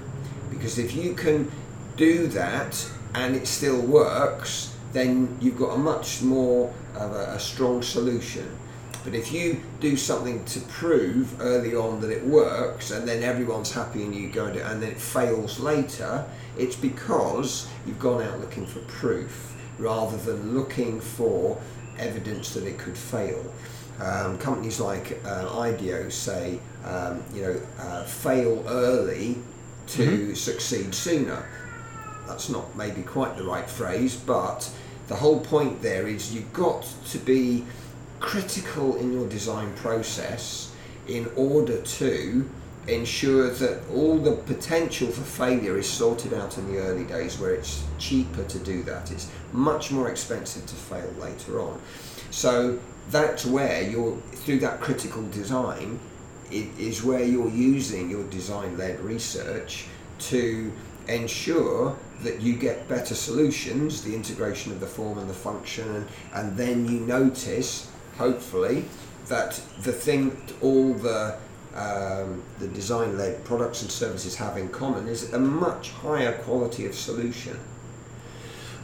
Because 0.51 0.79
if 0.79 0.95
you 0.95 1.15
can 1.15 1.51
do 1.97 2.27
that 2.29 2.91
and 3.15 3.37
it 3.37 3.47
still 3.47 3.81
works, 3.81 4.75
then 4.93 5.37
you've 5.41 5.59
got 5.59 5.75
a 5.75 5.79
much 5.79 6.23
more 6.23 6.73
of 6.95 7.13
a, 7.13 7.35
a 7.35 7.41
strong 7.41 7.83
solution. 7.83 8.59
But 9.05 9.15
if 9.15 9.33
you 9.33 9.61
do 9.81 9.97
something 9.97 10.45
to 10.47 10.61
prove 10.61 11.41
early 11.41 11.77
on 11.77 12.01
that 12.01 12.11
it 12.11 12.25
works, 12.25 12.91
and 12.91 13.07
then 13.07 13.23
everyone's 13.23 13.71
happy 13.71 14.03
and 14.03 14.15
you 14.15 14.31
go 14.31 14.47
and, 14.47 14.55
do, 14.55 14.61
and 14.61 14.83
then 14.83 14.91
it 14.91 14.99
fails 14.99 15.61
later, 15.61 16.25
it's 16.57 16.77
because 16.77 17.69
you've 17.87 18.01
gone 18.01 18.23
out 18.23 18.41
looking 18.41 18.65
for 18.65 18.81
proof 18.81 19.55
rather 19.79 20.17
than 20.17 20.55
looking 20.55 21.01
for 21.01 21.61
evidence 21.99 22.55
that 22.55 22.65
it 22.65 22.79
could 22.79 22.97
fail. 22.97 23.45
Um, 24.01 24.39
companies 24.39 24.81
like 24.81 25.21
uh, 25.25 25.61
IDEO 25.61 26.09
say, 26.09 26.59
um, 26.85 27.23
you 27.35 27.43
know, 27.43 27.61
uh, 27.79 28.05
fail 28.05 28.65
early 28.67 29.37
to 29.89 30.35
succeed 30.35 30.95
sooner. 30.95 31.47
That's 32.27 32.49
not 32.49 32.77
maybe 32.77 33.03
quite 33.03 33.37
the 33.37 33.45
right 33.45 33.69
phrase, 33.69 34.17
but 34.17 34.71
the 35.09 35.15
whole 35.15 35.41
point 35.41 35.83
there 35.83 36.09
is 36.09 36.35
you've 36.35 36.53
got 36.53 36.87
to 37.11 37.19
be 37.19 37.65
critical 38.21 38.97
in 38.97 39.13
your 39.13 39.29
design 39.29 39.75
process 39.75 40.73
in 41.07 41.31
order 41.37 41.81
to 41.83 42.49
ensure 42.87 43.51
that 43.51 43.81
all 43.91 44.19
the 44.19 44.33
potential 44.33 45.09
for 45.09 45.23
failure 45.23 45.79
is 45.79 45.89
sorted 45.89 46.35
out 46.35 46.59
in 46.59 46.73
the 46.73 46.79
early 46.79 47.05
days 47.05 47.39
where 47.39 47.55
it's 47.55 47.85
cheaper 47.99 48.45
to 48.45 48.59
do 48.59 48.83
that. 48.83 49.11
It's 49.11 49.31
much 49.53 49.91
more 49.91 50.11
expensive 50.11 50.67
to 50.67 50.75
fail 50.75 51.11
later 51.19 51.61
on. 51.61 51.81
So 52.31 52.79
that's 53.11 53.47
where 53.47 53.83
you're, 53.83 54.17
through 54.17 54.61
that 54.61 54.81
critical 54.81 55.23
design, 55.29 55.99
it 56.51 56.69
is 56.79 57.03
where 57.03 57.25
you're 57.25 57.49
using 57.49 58.11
your 58.11 58.25
design 58.25 58.77
led 58.77 59.01
research 59.01 59.87
to 60.19 60.73
ensure 61.09 61.97
that 62.23 62.41
you 62.41 62.57
get 62.57 62.89
better 62.89 63.15
solutions, 63.15 64.03
the 64.03 64.15
integration 64.15 64.73
of 64.73 64.81
the 64.81 64.87
form 64.87 65.19
and 65.19 65.29
the 65.29 65.35
function, 65.35 65.89
and, 65.95 66.07
and 66.35 66.57
then 66.57 66.87
you 66.87 67.01
notice, 67.01 67.91
hopefully, 68.17 68.85
that 69.29 69.61
the 69.83 69.93
thing 69.93 70.37
all 70.61 70.95
the 70.95 71.37
um, 71.75 72.41
the 72.61 72.69
design-led 72.69 73.45
products 73.45 73.83
and 73.83 73.91
services 73.91 74.37
have 74.37 74.57
in 74.57 74.69
common 74.69 75.09
is 75.09 75.33
a 75.33 75.39
much 75.41 75.91
higher 75.91 76.33
quality 76.39 76.87
of 76.87 76.95
solution. 76.95 77.59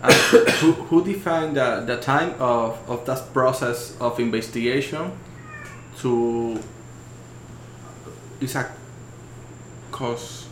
Uh, 0.02 0.12
who, 0.60 0.72
who 0.72 1.04
defined 1.04 1.56
the, 1.56 1.84
the 1.86 1.98
time 1.98 2.34
of, 2.40 2.78
of 2.90 3.04
that 3.06 3.32
process 3.32 3.96
of 4.00 4.18
investigation 4.18 5.12
to 5.98 6.58
is 8.40 8.56
a 8.56 8.72
cost 9.92 10.46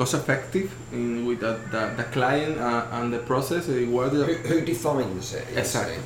cost 0.00 0.14
effective 0.14 0.74
in 0.92 1.26
with 1.26 1.40
the, 1.40 1.60
the, 1.70 1.92
the 1.98 2.04
client 2.04 2.56
uh, 2.58 2.86
and 2.92 3.12
the 3.12 3.18
process 3.18 3.68
uh, 3.68 3.72
Who, 3.72 4.08
the, 4.08 4.24
who 4.48 4.62
defines 4.62 5.34
it? 5.34 5.46
Exactly. 5.54 5.98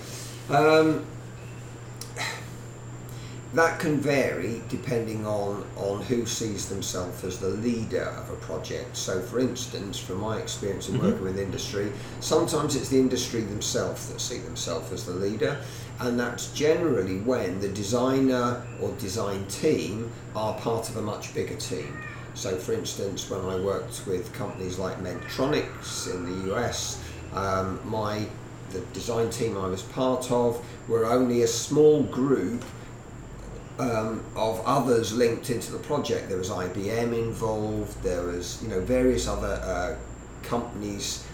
Um, 0.50 1.06
that 3.54 3.78
can 3.78 4.00
vary 4.00 4.62
depending 4.68 5.24
on, 5.24 5.64
on 5.76 6.02
who 6.02 6.26
sees 6.26 6.68
themselves 6.68 7.22
as 7.22 7.38
the 7.38 7.50
leader 7.50 8.02
of 8.02 8.30
a 8.30 8.36
project. 8.48 8.96
So, 8.96 9.20
for 9.20 9.38
instance, 9.38 9.96
from 9.96 10.18
my 10.18 10.38
experience 10.38 10.88
in 10.88 10.96
Mhm. 10.96 11.02
working 11.04 11.22
with 11.22 11.38
industry, 11.38 11.92
sometimes 12.18 12.74
it's 12.74 12.88
the 12.88 12.98
industry 12.98 13.42
themselves 13.42 14.08
that 14.08 14.20
see 14.20 14.38
themselves 14.38 14.90
as 14.90 15.04
the 15.04 15.12
leader, 15.12 15.56
and 16.00 16.18
that's 16.18 16.48
generally 16.48 17.18
when 17.20 17.60
the 17.60 17.68
designer 17.68 18.60
or 18.80 18.90
design 18.98 19.46
team 19.46 20.10
are 20.34 20.54
part 20.54 20.88
of 20.88 20.96
a 20.96 21.02
much 21.02 21.32
bigger 21.32 21.54
team. 21.54 21.96
So, 22.34 22.56
for 22.56 22.72
instance, 22.72 23.30
when 23.30 23.40
I 23.40 23.56
worked 23.56 24.06
with 24.06 24.32
companies 24.32 24.78
like 24.78 24.98
Medtronics 24.98 26.12
in 26.12 26.24
the 26.24 26.54
US, 26.54 27.02
um, 27.32 27.80
my 27.84 28.26
the 28.70 28.80
design 28.92 29.30
team 29.30 29.56
I 29.56 29.68
was 29.68 29.82
part 29.82 30.32
of 30.32 30.64
were 30.88 31.06
only 31.06 31.42
a 31.42 31.46
small 31.46 32.02
group 32.02 32.64
um, 33.78 34.24
of 34.36 34.60
others 34.64 35.12
linked 35.12 35.50
into 35.50 35.72
the 35.72 35.78
project. 35.78 36.28
There 36.28 36.38
was 36.38 36.50
IBM 36.50 37.16
involved. 37.16 38.02
There 38.02 38.22
was 38.22 38.62
you 38.62 38.68
know 38.68 38.80
various 38.80 39.26
other 39.28 39.60
uh, 39.62 39.96
companies, 40.42 41.26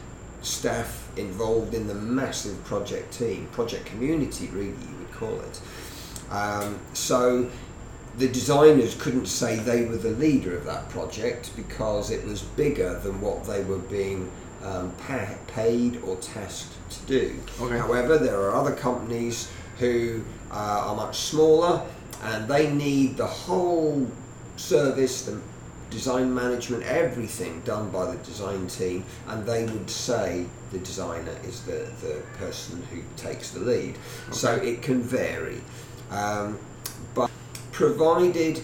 staff 0.43 1.11
involved 1.17 1.75
in 1.75 1.87
the 1.87 1.95
massive 1.95 2.63
project 2.65 3.13
team, 3.13 3.47
project 3.53 3.87
community, 3.87 4.49
really 4.49 4.69
you 4.69 4.97
would 4.99 5.13
call 5.13 5.41
it. 5.41 5.61
Um, 6.31 6.79
so 6.93 7.51
the 8.19 8.29
designers 8.29 8.95
couldn't 8.95 9.27
say 9.27 9.57
they 9.57 9.85
were 9.85 9.97
the 9.97 10.11
leader 10.11 10.57
of 10.57 10.65
that 10.65 10.89
project 10.91 11.51
because 11.57 12.11
it 12.11 12.25
was 12.27 12.43
bigger 12.43 12.99
than 13.01 13.21
what 13.21 13.45
they 13.45 13.63
were 13.65 13.79
being 13.79 14.31
um, 14.65 14.93
pa- 15.07 15.35
paid 15.47 16.03
or 16.03 16.17
tasked 16.17 16.73
to 16.91 17.01
do. 17.07 17.39
Okay. 17.61 17.79
However, 17.79 18.19
there 18.19 18.41
are 18.41 18.55
other 18.55 18.75
companies 18.75 19.51
who 19.79 20.23
uh, 20.51 20.85
are 20.89 20.97
much 20.97 21.19
smaller 21.19 21.87
and 22.23 22.47
they 22.49 22.71
need 22.73 23.17
the 23.17 23.27
whole 23.27 24.07
service, 24.57 25.23
the 25.23 25.41
design 25.91 26.33
management, 26.35 26.83
everything 26.85 27.61
done 27.65 27.91
by 27.91 28.11
the 28.11 28.17
design 28.19 28.67
team, 28.69 29.05
and 29.29 29.45
they 29.47 29.65
would 29.65 29.89
say 29.91 30.47
the 30.73 30.79
designer 30.79 31.35
is 31.45 31.63
the, 31.63 31.89
the 32.03 32.23
person 32.39 32.83
who 32.93 33.01
takes 33.17 33.51
the 33.51 33.61
lead. 33.61 33.97
So 34.31 34.55
it 34.55 34.83
can 34.83 35.03
vary. 35.03 35.61
Um, 36.11 36.59
but 37.15 37.31
provided 37.81 38.63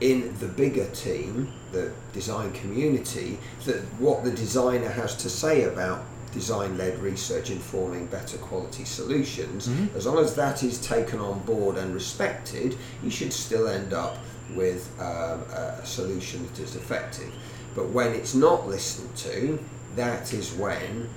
in 0.00 0.34
the 0.40 0.46
bigger 0.46 0.86
team, 0.90 1.52
the 1.70 1.92
design 2.12 2.50
community, 2.52 3.38
that 3.64 3.80
what 4.00 4.24
the 4.24 4.30
designer 4.32 4.88
has 4.88 5.14
to 5.14 5.30
say 5.30 5.64
about 5.64 6.02
design-led 6.32 6.98
research 6.98 7.48
informing 7.50 8.06
better 8.06 8.36
quality 8.38 8.84
solutions, 8.84 9.68
Mhm. 9.68 9.94
as 9.96 10.04
long 10.04 10.18
as 10.18 10.34
that 10.34 10.62
is 10.64 10.78
taken 10.78 11.20
on 11.20 11.38
board 11.50 11.76
and 11.78 11.94
respected, 11.94 12.76
you 13.04 13.10
should 13.10 13.32
still 13.32 13.68
end 13.68 13.92
up 13.92 14.18
with 14.56 14.88
um, 14.98 15.40
a 15.52 15.86
solution 15.86 16.44
that 16.46 16.58
is 16.62 16.74
effective. 16.74 17.30
But 17.76 17.90
when 17.90 18.08
it's 18.14 18.34
not 18.34 18.68
listened 18.68 19.14
to, 19.28 19.58
that 19.94 20.32
is 20.32 20.52
when, 20.52 21.08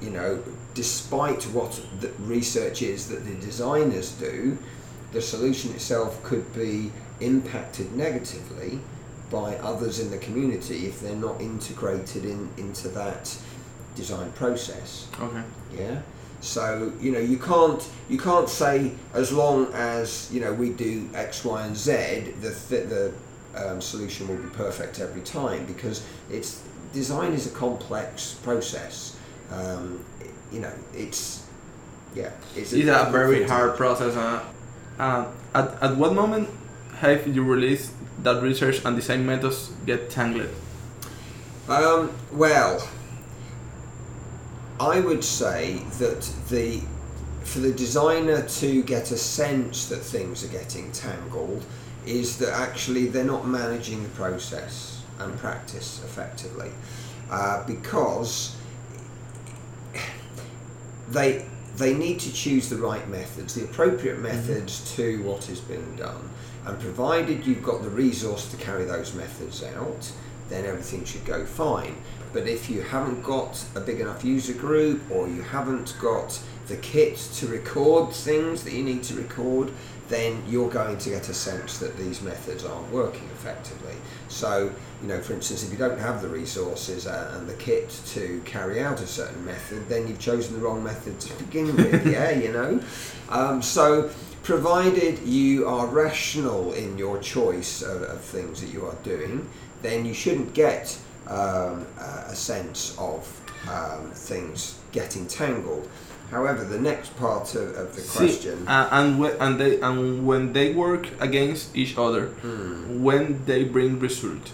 you 0.00 0.10
know, 0.10 0.38
despite 0.74 1.42
what 1.56 1.78
the 2.00 2.10
research 2.26 2.80
is 2.80 3.08
that 3.08 3.24
the 3.26 3.34
designers 3.34 4.12
do, 4.12 4.56
the 5.12 5.20
solution 5.20 5.72
itself 5.72 6.22
could 6.22 6.52
be 6.54 6.90
impacted 7.20 7.94
negatively 7.94 8.80
by 9.30 9.56
others 9.56 10.00
in 10.00 10.10
the 10.10 10.18
community 10.18 10.86
if 10.86 11.00
they're 11.00 11.16
not 11.16 11.40
integrated 11.40 12.24
in 12.24 12.48
into 12.56 12.88
that 12.88 13.36
design 13.94 14.30
process. 14.32 15.08
Okay. 15.20 15.42
Yeah. 15.76 16.02
So 16.40 16.92
you 17.00 17.12
know 17.12 17.18
you 17.20 17.38
can't 17.38 17.88
you 18.08 18.18
can't 18.18 18.48
say 18.48 18.92
as 19.14 19.32
long 19.32 19.72
as 19.72 20.28
you 20.32 20.40
know 20.40 20.52
we 20.52 20.70
do 20.70 21.08
X, 21.14 21.44
Y, 21.44 21.66
and 21.66 21.76
Z, 21.76 22.34
the 22.40 22.54
th- 22.68 22.88
the 22.88 23.12
um, 23.54 23.80
solution 23.80 24.28
will 24.28 24.36
be 24.36 24.48
perfect 24.50 24.98
every 24.98 25.22
time 25.22 25.66
because 25.66 26.04
it's 26.30 26.62
design 26.92 27.32
is 27.32 27.46
a 27.46 27.50
complex 27.50 28.34
process. 28.42 29.16
Um, 29.50 30.04
you 30.50 30.60
know, 30.60 30.72
it's 30.94 31.46
yeah, 32.14 32.30
it's, 32.56 32.72
it's 32.72 32.88
a, 32.88 33.08
a 33.08 33.10
very 33.10 33.44
hard 33.44 33.76
process. 33.76 34.16
Uh, 34.16 34.44
uh, 34.98 35.26
at 35.54 35.82
at 35.82 35.96
what 35.96 36.14
moment 36.14 36.48
have 36.98 37.26
you 37.26 37.42
released 37.42 37.92
that 38.22 38.42
research 38.42 38.84
and 38.84 38.96
design 38.96 39.26
methods 39.26 39.70
get 39.86 40.10
tangled? 40.10 40.50
Um, 41.68 42.12
well, 42.32 42.88
I 44.80 45.00
would 45.00 45.24
say 45.24 45.78
that 45.98 46.22
the 46.48 46.82
for 47.44 47.58
the 47.58 47.72
designer 47.72 48.42
to 48.42 48.82
get 48.82 49.10
a 49.10 49.16
sense 49.16 49.88
that 49.88 49.98
things 49.98 50.44
are 50.44 50.48
getting 50.48 50.92
tangled 50.92 51.64
is 52.06 52.38
that 52.38 52.50
actually 52.50 53.06
they're 53.06 53.24
not 53.24 53.46
managing 53.46 54.02
the 54.02 54.08
process 54.10 55.02
and 55.18 55.36
practice 55.38 56.00
effectively 56.04 56.70
uh, 57.30 57.64
because 57.66 58.56
they 61.08 61.44
they 61.76 61.94
need 61.94 62.20
to 62.20 62.32
choose 62.32 62.68
the 62.68 62.76
right 62.76 63.08
methods, 63.08 63.54
the 63.54 63.64
appropriate 63.64 64.14
mm-hmm. 64.14 64.24
methods 64.24 64.80
mm-hmm. 64.80 64.96
to 64.96 65.22
what 65.22 65.44
has 65.44 65.60
been 65.60 65.96
done. 65.96 66.28
And 66.66 66.78
provided 66.78 67.46
you've 67.46 67.62
got 67.62 67.82
the 67.82 67.90
resource 67.90 68.50
to 68.50 68.56
carry 68.56 68.84
those 68.84 69.14
methods 69.14 69.64
out, 69.64 70.12
then 70.48 70.64
everything 70.64 71.04
should 71.04 71.24
go 71.24 71.44
fine. 71.44 71.96
But 72.32 72.46
if 72.46 72.70
you 72.70 72.82
haven't 72.82 73.22
got 73.22 73.62
a 73.74 73.80
big 73.80 74.00
enough 74.00 74.24
user 74.24 74.54
group 74.54 75.02
or 75.10 75.28
you 75.28 75.42
haven't 75.42 75.94
got 76.00 76.40
the 76.68 76.76
kit 76.76 77.16
to 77.34 77.46
record 77.46 78.12
things 78.12 78.62
that 78.64 78.72
you 78.72 78.84
need 78.84 79.02
to 79.04 79.14
record, 79.14 79.72
then 80.08 80.42
you're 80.48 80.70
going 80.70 80.98
to 80.98 81.10
get 81.10 81.28
a 81.28 81.34
sense 81.34 81.78
that 81.78 81.96
these 81.96 82.22
methods 82.22 82.64
aren't 82.64 82.90
working 82.90 83.28
effectively. 83.34 83.94
So, 84.32 84.72
you 85.02 85.08
know, 85.08 85.20
for 85.20 85.34
instance, 85.34 85.64
if 85.64 85.70
you 85.70 85.78
don't 85.78 85.98
have 85.98 86.22
the 86.22 86.28
resources 86.28 87.06
and 87.06 87.48
the 87.48 87.54
kit 87.54 87.90
to 88.06 88.40
carry 88.44 88.80
out 88.80 89.00
a 89.00 89.06
certain 89.06 89.44
method, 89.44 89.88
then 89.88 90.08
you've 90.08 90.18
chosen 90.18 90.54
the 90.54 90.60
wrong 90.60 90.82
method 90.82 91.20
to 91.20 91.44
begin 91.44 91.76
with, 91.76 92.06
yeah, 92.10 92.30
you 92.30 92.52
know? 92.52 92.80
Um, 93.28 93.62
so, 93.62 94.10
provided 94.42 95.20
you 95.20 95.68
are 95.68 95.86
rational 95.86 96.72
in 96.72 96.98
your 96.98 97.18
choice 97.18 97.82
of, 97.82 98.02
of 98.02 98.20
things 98.20 98.60
that 98.60 98.72
you 98.72 98.84
are 98.86 98.96
doing, 99.04 99.48
then 99.82 100.04
you 100.04 100.14
shouldn't 100.14 100.52
get 100.54 100.98
um, 101.28 101.86
a 101.98 102.34
sense 102.34 102.96
of 102.98 103.40
um, 103.70 104.10
things 104.10 104.78
getting 104.90 105.26
tangled. 105.26 105.88
However, 106.32 106.64
the 106.64 106.80
next 106.80 107.14
part 107.18 107.54
of, 107.54 107.76
of 107.76 107.94
the 107.94 108.00
question, 108.00 108.60
See, 108.60 108.66
uh, 108.66 108.88
and 108.90 109.20
when, 109.20 109.36
and 109.38 109.60
they 109.60 109.78
and 109.80 110.26
when 110.26 110.54
they 110.54 110.72
work 110.72 111.08
against 111.20 111.76
each 111.76 111.98
other, 111.98 112.28
hmm. 112.40 113.02
when 113.04 113.44
they 113.44 113.64
bring 113.64 114.00
result. 114.00 114.52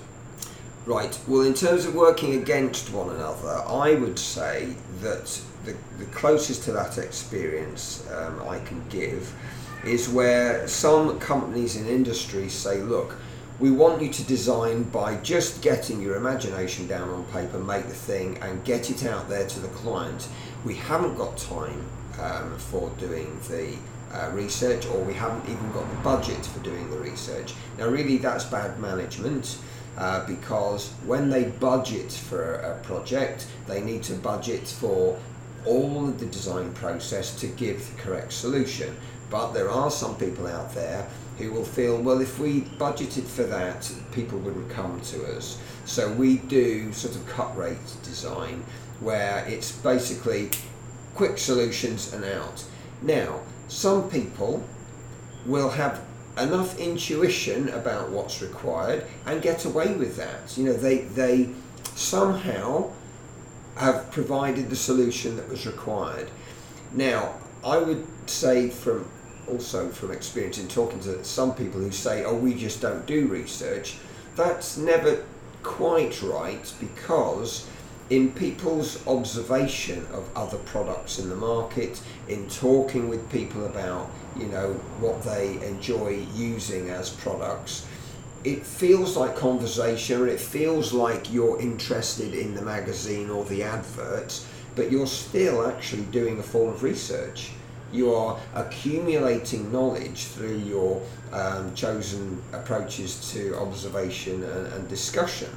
Right. 0.86 1.16
Well, 1.28 1.42
in 1.42 1.54
terms 1.54 1.84
of 1.84 1.94
working 1.94 2.34
against 2.34 2.92
one 2.92 3.14
another, 3.14 3.62
I 3.68 3.94
would 3.94 4.18
say 4.18 4.74
that 5.02 5.40
the, 5.64 5.76
the 5.98 6.06
closest 6.06 6.64
to 6.64 6.72
that 6.72 6.98
experience 6.98 8.08
um, 8.10 8.42
I 8.48 8.58
can 8.60 8.82
give 8.88 9.32
is 9.84 10.08
where 10.08 10.66
some 10.66 11.20
companies 11.20 11.76
in 11.76 11.86
industry 11.86 12.48
say, 12.48 12.80
look, 12.80 13.14
we 13.60 13.70
want 13.70 14.00
you 14.00 14.08
to 14.08 14.22
design 14.24 14.84
by 14.84 15.16
just 15.16 15.62
getting 15.62 16.00
your 16.00 16.16
imagination 16.16 16.86
down 16.86 17.08
on 17.08 17.24
paper, 17.26 17.58
make 17.58 17.86
the 17.86 17.94
thing, 17.94 18.38
and 18.38 18.64
get 18.64 18.90
it 18.90 19.04
out 19.04 19.28
there 19.28 19.46
to 19.46 19.60
the 19.60 19.68
client. 19.68 20.28
We 20.64 20.74
haven't 20.74 21.16
got 21.16 21.36
time 21.36 21.84
um, 22.20 22.58
for 22.58 22.90
doing 22.98 23.38
the 23.48 23.76
uh, 24.12 24.30
research, 24.32 24.86
or 24.86 25.02
we 25.02 25.14
haven't 25.14 25.48
even 25.48 25.70
got 25.72 25.88
the 25.90 25.96
budget 25.96 26.44
for 26.46 26.60
doing 26.60 26.90
the 26.90 26.98
research. 26.98 27.54
Now, 27.78 27.88
really, 27.88 28.18
that's 28.18 28.44
bad 28.44 28.78
management. 28.80 29.58
Uh, 29.96 30.24
because 30.26 30.90
when 31.06 31.28
they 31.28 31.42
budget 31.42 32.12
for 32.12 32.54
a 32.54 32.78
project, 32.84 33.48
they 33.66 33.82
need 33.82 34.00
to 34.04 34.14
budget 34.14 34.68
for 34.68 35.18
all 35.66 36.08
of 36.08 36.20
the 36.20 36.26
design 36.26 36.72
process 36.74 37.34
to 37.40 37.48
give 37.48 37.84
the 37.90 38.00
correct 38.00 38.32
solution. 38.32 38.96
But 39.28 39.52
there 39.52 39.68
are 39.68 39.90
some 39.90 40.14
people 40.16 40.46
out 40.46 40.72
there 40.72 41.08
who 41.38 41.52
will 41.52 41.64
feel, 41.64 42.00
well, 42.00 42.20
if 42.20 42.38
we 42.38 42.62
budgeted 42.62 43.24
for 43.24 43.44
that, 43.44 43.90
people 44.12 44.38
wouldn't 44.38 44.68
come 44.70 45.00
to 45.00 45.36
us. 45.36 45.60
So 45.84 46.12
we 46.12 46.38
do 46.38 46.92
sort 46.92 47.14
of 47.14 47.26
cut 47.26 47.56
rate 47.56 47.78
design 48.02 48.64
where 49.00 49.44
it's 49.46 49.72
basically 49.72 50.50
quick 51.14 51.38
solutions 51.38 52.12
and 52.12 52.24
out. 52.24 52.64
Now, 53.00 53.40
some 53.68 54.10
people 54.10 54.64
will 55.46 55.70
have 55.70 56.02
enough 56.36 56.78
intuition 56.78 57.68
about 57.70 58.10
what's 58.10 58.42
required 58.42 59.04
and 59.26 59.42
get 59.42 59.64
away 59.64 59.94
with 59.94 60.16
that. 60.16 60.56
You 60.56 60.66
know, 60.66 60.72
they, 60.72 60.98
they 60.98 61.50
somehow 61.94 62.90
have 63.76 64.10
provided 64.10 64.70
the 64.70 64.76
solution 64.76 65.36
that 65.36 65.48
was 65.48 65.66
required. 65.66 66.28
Now, 66.92 67.34
I 67.64 67.78
would 67.78 68.06
say 68.28 68.70
from 68.70 69.08
also 69.48 69.88
from 69.88 70.10
experience 70.10 70.58
in 70.58 70.68
talking 70.68 71.00
to 71.00 71.24
some 71.24 71.54
people 71.54 71.80
who 71.80 71.90
say, 71.90 72.24
oh, 72.24 72.36
we 72.36 72.54
just 72.54 72.80
don't 72.80 73.06
do 73.06 73.26
research, 73.26 73.96
that's 74.36 74.76
never 74.76 75.24
quite 75.62 76.22
right 76.22 76.72
because 76.80 77.68
in 78.10 78.32
people's 78.32 79.06
observation 79.06 80.06
of 80.12 80.30
other 80.34 80.56
products 80.58 81.18
in 81.18 81.28
the 81.28 81.36
market, 81.36 82.00
in 82.28 82.48
talking 82.48 83.08
with 83.08 83.30
people 83.30 83.66
about, 83.66 84.08
you 84.38 84.46
know, 84.46 84.72
what 85.00 85.22
they 85.22 85.62
enjoy 85.66 86.24
using 86.34 86.88
as 86.88 87.10
products, 87.10 87.86
it 88.44 88.64
feels 88.64 89.16
like 89.16 89.36
conversation, 89.36 90.22
and 90.22 90.30
it 90.30 90.40
feels 90.40 90.92
like 90.92 91.30
you're 91.32 91.60
interested 91.60 92.32
in 92.32 92.54
the 92.54 92.62
magazine 92.62 93.28
or 93.28 93.44
the 93.44 93.62
advert, 93.62 94.42
but 94.74 94.90
you're 94.90 95.06
still 95.06 95.66
actually 95.66 96.04
doing 96.04 96.38
a 96.38 96.42
form 96.42 96.70
of 96.70 96.82
research 96.82 97.50
you 97.92 98.14
are 98.14 98.38
accumulating 98.54 99.72
knowledge 99.72 100.24
through 100.24 100.58
your 100.58 101.02
um, 101.32 101.74
chosen 101.74 102.42
approaches 102.52 103.32
to 103.32 103.56
observation 103.58 104.42
and, 104.42 104.66
and, 104.68 104.88
discussion. 104.88 105.50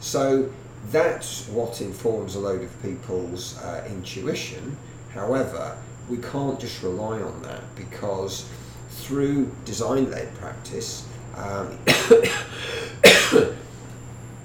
So 0.00 0.50
that's 0.90 1.48
what 1.48 1.80
informs 1.80 2.36
a 2.36 2.40
load 2.40 2.62
of 2.62 2.82
people's 2.82 3.58
uh, 3.58 3.84
intuition. 3.88 4.76
However, 5.12 5.76
we 6.08 6.18
can't 6.18 6.58
just 6.60 6.82
rely 6.82 7.20
on 7.20 7.42
that 7.42 7.62
because 7.74 8.48
through 8.90 9.50
design 9.64 10.10
led 10.10 10.34
practice, 10.36 11.06
um, 11.36 11.78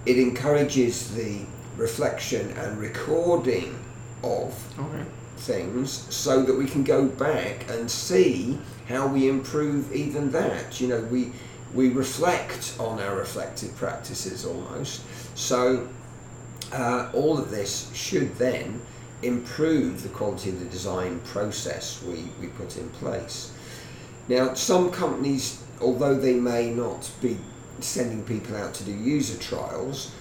it 0.05 0.17
encourages 0.17 1.13
the 1.15 1.41
reflection 1.77 2.51
and 2.51 2.77
recording 2.77 3.79
of 4.23 4.53
okay 4.79 5.03
things 5.43 5.91
so 6.13 6.43
that 6.43 6.55
we 6.55 6.65
can 6.65 6.83
go 6.83 7.05
back 7.05 7.69
and 7.69 7.89
see 7.89 8.57
how 8.87 9.07
we 9.07 9.29
improve 9.29 9.93
even 9.93 10.31
that. 10.31 10.81
You 10.81 10.87
know, 10.87 11.01
we 11.01 11.31
we 11.73 11.89
reflect 11.89 12.75
on 12.79 12.99
our 12.99 13.15
reflective 13.15 13.75
practices 13.75 14.45
almost. 14.45 15.01
So 15.35 15.87
uh, 16.71 17.09
all 17.13 17.37
of 17.37 17.49
this 17.49 17.91
should 17.93 18.35
then 18.35 18.81
improve 19.23 20.03
the 20.03 20.09
quality 20.09 20.49
of 20.49 20.59
the 20.59 20.65
design 20.65 21.19
process 21.21 22.03
we, 22.03 22.25
we 22.39 22.47
put 22.47 22.77
in 22.77 22.89
place. 22.89 23.51
Now, 24.27 24.53
some 24.53 24.91
companies, 24.91 25.63
although 25.81 26.15
they 26.15 26.33
may 26.33 26.69
not 26.69 27.09
be 27.21 27.37
sending 27.79 28.23
people 28.23 28.55
out 28.55 28.73
to 28.75 28.83
do 28.83 28.91
user 28.91 29.37
trials, 29.39 30.13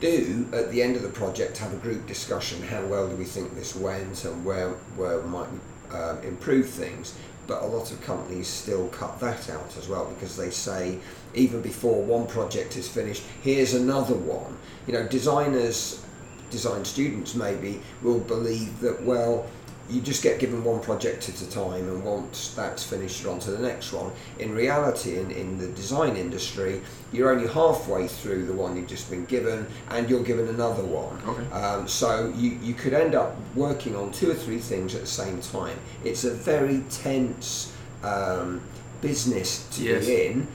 do 0.00 0.48
at 0.52 0.70
the 0.70 0.82
end 0.82 0.96
of 0.96 1.02
the 1.02 1.08
project 1.08 1.58
have 1.58 1.72
a 1.72 1.76
group 1.76 2.06
discussion 2.06 2.62
how 2.62 2.84
well 2.86 3.08
do 3.08 3.16
we 3.16 3.24
think 3.24 3.54
this 3.54 3.76
went 3.76 4.24
and 4.24 4.44
where 4.44 4.70
where 4.96 5.22
might 5.22 5.48
we 5.52 5.58
um, 5.96 6.18
improve 6.22 6.68
things? 6.68 7.16
But 7.46 7.62
a 7.62 7.66
lot 7.66 7.90
of 7.90 8.00
companies 8.02 8.46
still 8.46 8.88
cut 8.88 9.18
that 9.20 9.50
out 9.50 9.76
as 9.76 9.88
well 9.88 10.06
because 10.14 10.36
they 10.36 10.50
say 10.50 10.98
even 11.34 11.60
before 11.60 12.02
one 12.02 12.26
project 12.26 12.76
is 12.76 12.88
finished 12.88 13.22
here's 13.42 13.74
another 13.74 14.14
one. 14.14 14.56
You 14.86 14.94
know 14.94 15.06
designers 15.06 16.04
design 16.50 16.84
students 16.84 17.34
maybe 17.34 17.80
will 18.02 18.18
believe 18.18 18.80
that 18.80 19.02
well 19.02 19.46
you 19.90 20.00
just 20.00 20.22
get 20.22 20.38
given 20.38 20.62
one 20.64 20.80
project 20.80 21.28
at 21.28 21.40
a 21.40 21.50
time 21.50 21.88
and 21.88 22.04
once 22.04 22.54
that's 22.54 22.82
finished 22.84 23.22
you're 23.22 23.32
on 23.32 23.38
to 23.40 23.50
the 23.50 23.58
next 23.58 23.92
one. 23.92 24.12
In 24.38 24.54
reality, 24.54 25.18
in, 25.18 25.30
in 25.30 25.58
the 25.58 25.68
design 25.68 26.16
industry, 26.16 26.80
you're 27.12 27.30
only 27.30 27.48
halfway 27.48 28.06
through 28.06 28.46
the 28.46 28.52
one 28.52 28.76
you've 28.76 28.88
just 28.88 29.10
been 29.10 29.24
given 29.26 29.66
and 29.90 30.08
you're 30.08 30.22
given 30.22 30.48
another 30.48 30.84
one. 30.84 31.20
Okay. 31.26 31.50
Um, 31.52 31.88
so 31.88 32.32
you, 32.36 32.58
you 32.62 32.74
could 32.74 32.94
end 32.94 33.14
up 33.14 33.36
working 33.54 33.96
on 33.96 34.12
two 34.12 34.30
or 34.30 34.34
three 34.34 34.58
things 34.58 34.94
at 34.94 35.02
the 35.02 35.06
same 35.06 35.40
time. 35.40 35.78
It's 36.04 36.24
a 36.24 36.32
very 36.32 36.82
tense 36.90 37.74
um, 38.02 38.62
business 39.00 39.68
to 39.76 39.82
yes. 39.82 40.06
be 40.06 40.26
in 40.26 40.48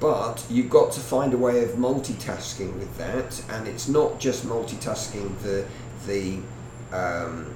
but 0.00 0.44
you've 0.48 0.70
got 0.70 0.92
to 0.92 1.00
find 1.00 1.34
a 1.34 1.36
way 1.36 1.64
of 1.64 1.70
multitasking 1.70 2.72
with 2.74 2.96
that 2.98 3.42
and 3.50 3.66
it's 3.66 3.88
not 3.88 4.20
just 4.20 4.46
multitasking 4.46 5.36
the 5.42 5.66
the 6.06 6.38
um, 6.92 7.54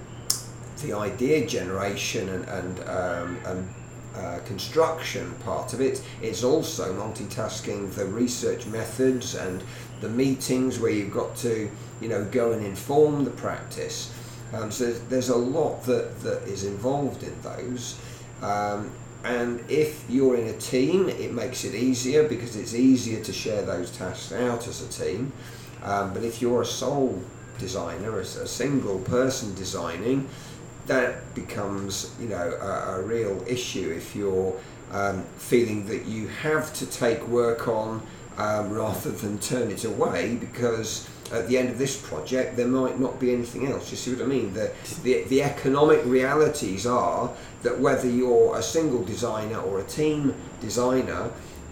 the 0.83 0.92
idea 0.92 1.47
generation 1.47 2.29
and, 2.29 2.49
and, 2.49 2.81
um, 2.88 3.38
and 3.47 3.68
uh, 4.14 4.38
construction 4.45 5.33
part 5.45 5.73
of 5.73 5.81
it. 5.81 6.03
It's 6.21 6.45
also 6.45 6.92
multitasking 6.95 7.95
the 7.95 8.05
research 8.05 8.66
methods 8.66 9.35
and 9.35 9.62
the 10.01 10.09
meetings 10.09 10.79
where 10.79 10.90
you've 10.90 11.14
got 11.14 11.35
to, 11.37 11.71
you 12.01 12.09
know, 12.09 12.25
go 12.27 12.53
and 12.53 12.64
inform 12.64 13.25
the 13.25 13.31
practice. 13.31 14.12
Um, 14.53 14.71
so 14.71 14.92
there's, 14.92 15.31
a 15.31 15.37
lot 15.37 15.85
that, 15.85 16.21
that 16.21 16.42
is 16.42 16.64
involved 16.64 17.23
in 17.23 17.40
those. 17.40 17.99
Um, 18.42 18.90
and 19.25 19.64
if 19.71 20.05
you're 20.11 20.37
in 20.37 20.49
a 20.49 20.59
team, 20.59 21.09
it 21.09 21.33
makes 21.33 21.64
it 21.64 21.75
easier 21.75 22.29
because 22.29 22.57
it's 22.57 22.75
easier 22.75 23.23
to 23.25 23.33
share 23.33 23.62
those 23.62 23.90
tasks 23.90 24.33
out 24.33 24.68
as 24.68 24.83
a 24.83 24.88
team. 25.05 25.33
Um, 25.83 26.12
but 26.12 26.23
if 26.23 26.42
you're 26.42 26.62
a 26.62 26.66
sole 26.66 27.23
designer, 27.59 28.18
a, 28.18 28.23
a 28.23 28.47
single 28.47 28.99
person 28.99 29.55
designing, 29.55 30.29
that 30.87 31.35
becomes 31.35 32.14
you 32.21 32.29
know 32.29 32.59
a, 32.61 32.99
a 32.99 33.03
real 33.03 33.42
issue 33.47 33.92
if 33.97 34.16
you're 34.16 34.59
um, 34.92 35.25
feeling 35.37 35.87
that 35.87 36.05
you 36.05 36.29
have 36.29 36.73
to 36.75 36.87
take 36.87 37.27
work 37.29 37.68
on 37.68 38.03
um, 38.38 38.71
rather 38.71 39.11
than 39.11 39.38
turn 39.38 39.71
it 39.71 39.85
away 39.85 40.37
because 40.37 41.09
at 41.33 41.49
the 41.49 41.57
end 41.57 41.71
of 41.71 41.79
this 41.79 41.97
project 41.97 42.57
there 42.57 42.68
might 42.68 43.01
not 43.01 43.18
be 43.18 43.33
anything 43.33 43.66
else. 43.66 43.90
You 43.90 43.97
see 43.97 44.12
what 44.12 44.23
I 44.23 44.27
mean? 44.27 44.53
The, 44.53 44.73
the, 45.03 45.25
the 45.25 45.42
economic 45.42 46.05
realities 46.05 46.87
are 46.87 47.33
that 47.62 47.79
whether 47.79 48.09
you're 48.09 48.57
a 48.57 48.62
single 48.62 49.03
designer 49.03 49.59
or 49.61 49.81
a 49.81 49.85
team 49.85 50.35
designer, 50.61 51.31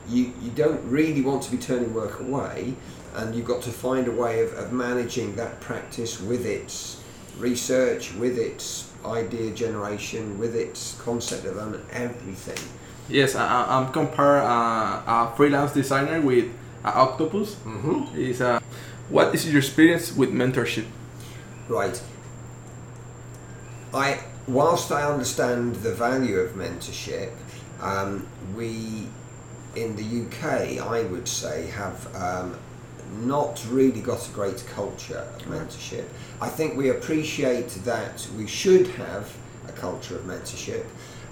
you, 0.09 0.33
you 0.40 0.51
don't 0.53 0.83
really 0.85 1.20
want 1.20 1.42
to 1.42 1.51
be 1.51 1.59
turning 1.59 1.92
work 1.92 2.20
away 2.20 2.75
and 3.16 3.35
you've 3.35 3.46
got 3.46 3.62
to 3.62 3.70
find 3.70 4.09
a 4.09 4.12
way 4.12 4.42
of, 4.42 4.53
of 4.55 4.73
managing 4.73 5.35
that 5.37 5.61
practice 5.61 6.20
with 6.20 6.46
its 6.46 7.03
research, 7.38 8.14
with 8.14 8.38
its 8.38 8.89
idea 9.05 9.53
generation, 9.53 10.39
with 10.39 10.55
its 10.55 11.01
concept 11.01 11.45
development, 11.45 11.85
everything. 11.93 12.59
Yes, 13.09 13.35
I, 13.35 13.67
I'm 13.69 13.93
comparing 13.93 14.45
uh, 14.45 15.03
a 15.07 15.33
freelance 15.37 15.73
designer 15.73 16.21
with 16.21 16.47
uh, 16.85 16.93
Octopus. 16.95 17.57
Mm-hmm. 17.57 18.17
Is 18.17 18.41
uh, 18.41 18.61
what 19.09 19.35
is 19.35 19.49
your 19.51 19.59
experience 19.59 20.15
with 20.15 20.33
mentorship? 20.33 20.87
Right. 21.69 22.01
I, 23.93 24.21
whilst 24.47 24.93
I 24.93 25.03
understand 25.03 25.77
the 25.77 25.93
value 25.93 26.39
of 26.39 26.53
mentorship, 26.53 27.33
um, 27.81 28.27
we 28.55 29.09
in 29.75 29.97
the 29.97 30.27
UK, 30.27 30.85
I 30.85 31.05
would 31.05 31.29
say, 31.29 31.67
have 31.69 32.15
um, 32.15 32.59
not 33.18 33.64
really 33.70 34.01
got 34.01 34.29
a 34.29 34.33
great 34.33 34.64
culture 34.75 35.27
of 35.37 35.42
mentorship. 35.42 36.07
I 36.40 36.49
think 36.49 36.77
we 36.77 36.90
appreciate 36.90 37.68
that 37.85 38.27
we 38.37 38.46
should 38.46 38.88
have 38.88 39.37
a 39.68 39.73
culture 39.73 40.16
of 40.16 40.23
mentorship, 40.23 40.85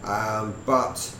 um, 0.04 0.54
but 0.66 1.14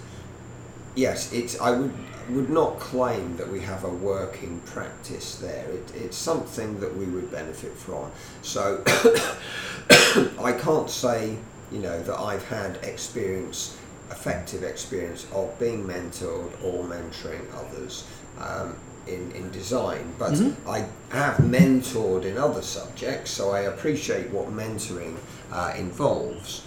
yes, 0.95 1.33
it's 1.33 1.61
I 1.61 1.71
would 1.71 1.93
would 2.31 2.51
not 2.51 2.79
claim 2.79 3.37
that 3.39 3.51
we 3.51 3.61
have 3.61 3.85
a 3.85 3.89
working 3.89 4.61
practice 4.67 5.37
there. 5.37 5.67
It, 5.71 5.93
it's 5.95 6.17
something 6.17 6.79
that 6.81 6.95
we 6.95 7.07
would 7.07 7.31
benefit 7.31 7.73
from. 7.73 8.11
So 8.43 8.83
I 10.39 10.53
can't 10.53 10.91
say 10.91 11.39
you 11.73 11.79
know 11.79 12.03
that 12.03 12.19
I've 12.19 12.45
had 12.45 12.77
experience, 12.83 13.78
effective 14.11 14.63
experience 14.63 15.27
of 15.33 15.59
being 15.59 15.85
mentored 15.85 16.53
or 16.63 16.85
mentoring 16.85 17.45
others. 17.55 18.07
Um, 18.39 18.77
in, 19.07 19.33
in 19.33 19.51
design, 19.51 20.13
but 20.19 20.33
mm-hmm. 20.33 20.69
I 20.69 20.87
have 21.17 21.39
mentored 21.39 22.27
in 22.27 22.37
other 22.37 22.61
subjects, 22.61 23.31
so 23.31 23.53
I 23.53 23.61
appreciate 23.61 24.29
what 24.29 24.49
mentoring 24.49 25.17
uh, 25.51 25.73
involves. 25.79 26.63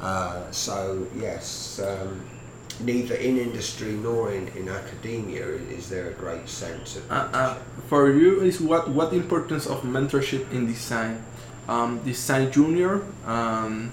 Uh, 0.00 0.50
so, 0.50 1.06
yes, 1.16 1.80
um, 1.80 2.24
neither 2.80 3.14
in 3.14 3.38
industry 3.38 3.92
nor 3.92 4.32
in, 4.32 4.48
in 4.48 4.68
academia 4.68 5.46
is 5.46 5.88
there 5.88 6.10
a 6.10 6.12
great 6.12 6.48
sense 6.48 6.96
of. 6.96 7.10
Uh, 7.10 7.28
uh, 7.32 7.58
for 7.88 8.12
you, 8.12 8.40
is 8.40 8.60
what 8.60 8.88
what 8.88 9.10
the 9.10 9.16
importance 9.16 9.66
of 9.66 9.82
mentorship 9.82 10.50
in 10.52 10.66
design? 10.66 11.24
Um, 11.68 11.98
design 11.98 12.50
junior, 12.50 13.02
um, 13.26 13.92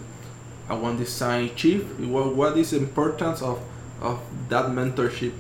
I 0.68 0.74
want 0.74 0.98
design 0.98 1.52
chief. 1.56 1.84
What, 2.00 2.36
what 2.36 2.58
is 2.58 2.72
the 2.72 2.78
importance 2.78 3.42
of, 3.42 3.62
of 4.02 4.20
that 4.50 4.66
mentorship 4.66 5.34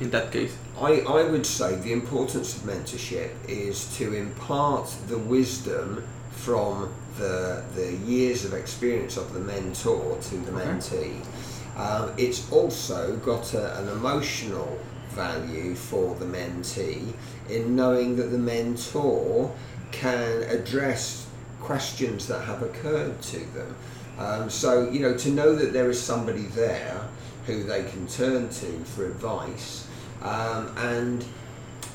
in 0.00 0.10
that 0.10 0.30
case? 0.30 0.56
I, 0.80 1.00
I 1.00 1.24
would 1.24 1.44
say 1.44 1.76
the 1.76 1.92
importance 1.92 2.56
of 2.56 2.62
mentorship 2.62 3.30
is 3.48 3.96
to 3.96 4.14
impart 4.14 4.94
the 5.08 5.18
wisdom 5.18 6.04
from 6.30 6.92
the, 7.18 7.62
the 7.74 7.92
years 8.06 8.44
of 8.44 8.54
experience 8.54 9.16
of 9.16 9.34
the 9.34 9.40
mentor 9.40 10.18
to 10.20 10.36
the 10.36 10.56
okay. 10.56 10.66
mentee. 10.66 11.26
Um, 11.76 12.12
it's 12.16 12.50
also 12.50 13.16
got 13.16 13.52
a, 13.54 13.78
an 13.78 13.88
emotional 13.88 14.78
value 15.10 15.74
for 15.74 16.14
the 16.14 16.24
mentee 16.24 17.12
in 17.48 17.74
knowing 17.74 18.16
that 18.16 18.30
the 18.30 18.38
mentor 18.38 19.54
can 19.90 20.42
address 20.44 21.26
questions 21.60 22.26
that 22.28 22.44
have 22.44 22.62
occurred 22.62 23.20
to 23.22 23.38
them. 23.52 23.76
Um, 24.20 24.50
so, 24.50 24.88
you 24.90 25.00
know, 25.00 25.16
to 25.16 25.30
know 25.30 25.54
that 25.56 25.72
there 25.72 25.88
is 25.88 26.00
somebody 26.00 26.42
there 26.42 27.08
who 27.46 27.64
they 27.64 27.84
can 27.84 28.06
turn 28.06 28.50
to 28.50 28.84
for 28.84 29.06
advice 29.06 29.88
um, 30.22 30.72
and 30.76 31.24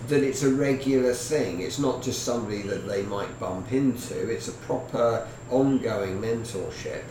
that 0.07 0.23
it's 0.23 0.43
a 0.43 0.49
regular 0.49 1.13
thing. 1.13 1.61
It's 1.61 1.79
not 1.79 2.01
just 2.01 2.23
somebody 2.23 2.63
that 2.63 2.87
they 2.87 3.03
might 3.03 3.39
bump 3.39 3.71
into. 3.71 4.29
It's 4.29 4.47
a 4.47 4.53
proper 4.53 5.27
ongoing 5.49 6.19
mentorship. 6.19 7.03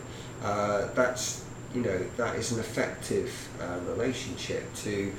Uh, 0.43 0.89
that's 0.93 1.43
you 1.73 1.81
know 1.81 2.05
that 2.17 2.35
is 2.35 2.51
an 2.51 2.59
effective 2.59 3.31
uh, 3.61 3.79
relationship 3.91 4.73
to 4.75 5.13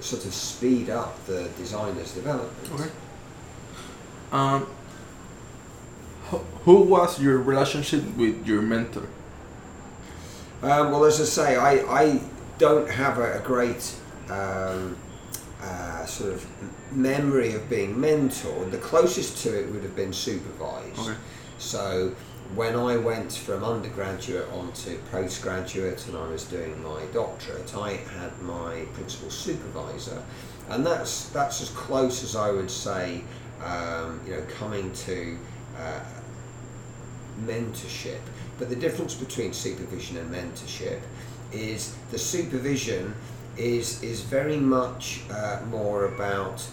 sort 0.00 0.24
of 0.24 0.34
speed 0.34 0.90
up 0.90 1.24
the 1.26 1.48
designer's 1.56 2.12
development. 2.12 2.80
Okay. 2.80 2.90
Um, 4.32 4.66
who 6.64 6.82
was 6.82 7.20
your 7.20 7.38
relationship 7.38 8.16
with 8.16 8.46
your 8.46 8.62
mentor? 8.62 9.08
Um, 10.62 10.90
well, 10.90 11.04
as 11.04 11.20
I 11.20 11.24
say, 11.24 11.56
I, 11.56 11.72
I 12.02 12.20
don't 12.58 12.88
have 12.90 13.18
a, 13.18 13.38
a 13.38 13.40
great 13.40 13.94
um, 14.30 14.96
uh, 15.62 16.04
sort 16.06 16.32
of 16.32 16.46
memory 16.92 17.54
of 17.54 17.68
being 17.68 17.94
mentored, 17.94 18.70
the 18.70 18.78
closest 18.78 19.42
to 19.44 19.60
it 19.60 19.70
would 19.72 19.82
have 19.82 19.96
been 19.96 20.12
supervised. 20.12 20.98
Okay. 20.98 21.16
So 21.58 22.14
when 22.54 22.76
I 22.76 22.96
went 22.96 23.32
from 23.32 23.64
undergraduate 23.64 24.48
on 24.52 24.72
to 24.72 24.96
postgraduate 25.10 26.06
and 26.06 26.16
I 26.16 26.28
was 26.28 26.44
doing 26.44 26.82
my 26.82 27.02
doctorate, 27.12 27.74
I 27.74 27.92
had 27.92 28.40
my 28.42 28.84
principal 28.94 29.30
supervisor, 29.30 30.22
and 30.68 30.86
that's 30.86 31.28
that's 31.30 31.60
as 31.62 31.70
close 31.70 32.22
as 32.22 32.36
I 32.36 32.50
would 32.50 32.70
say, 32.70 33.22
um, 33.64 34.20
you 34.26 34.32
know, 34.32 34.42
coming 34.58 34.92
to 34.92 35.36
uh, 35.78 36.00
mentorship. 37.44 38.20
But 38.58 38.68
the 38.68 38.76
difference 38.76 39.14
between 39.14 39.52
supervision 39.52 40.16
and 40.16 40.34
mentorship 40.34 41.00
is 41.52 41.96
the 42.10 42.18
supervision 42.18 43.14
is 43.56 44.02
is 44.02 44.20
very 44.20 44.56
much 44.56 45.22
uh, 45.30 45.60
more 45.70 46.06
about 46.06 46.66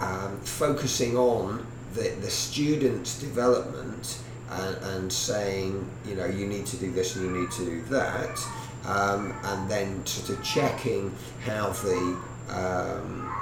um, 0.00 0.38
focusing 0.40 1.16
on 1.16 1.66
the, 1.94 2.10
the 2.20 2.30
student's 2.30 3.18
development 3.18 4.18
and, 4.50 4.76
and, 4.76 5.12
saying 5.12 5.88
you 6.06 6.14
know 6.14 6.26
you 6.26 6.46
need 6.46 6.66
to 6.66 6.76
do 6.76 6.90
this 6.90 7.16
and 7.16 7.24
you 7.24 7.40
need 7.40 7.50
to 7.50 7.64
do 7.64 7.82
that 7.84 8.38
um, 8.84 9.34
and 9.44 9.70
then 9.70 10.04
sort 10.04 10.38
of 10.38 10.44
checking 10.44 11.12
how 11.44 11.70
the 11.70 12.18
um, 12.50 13.32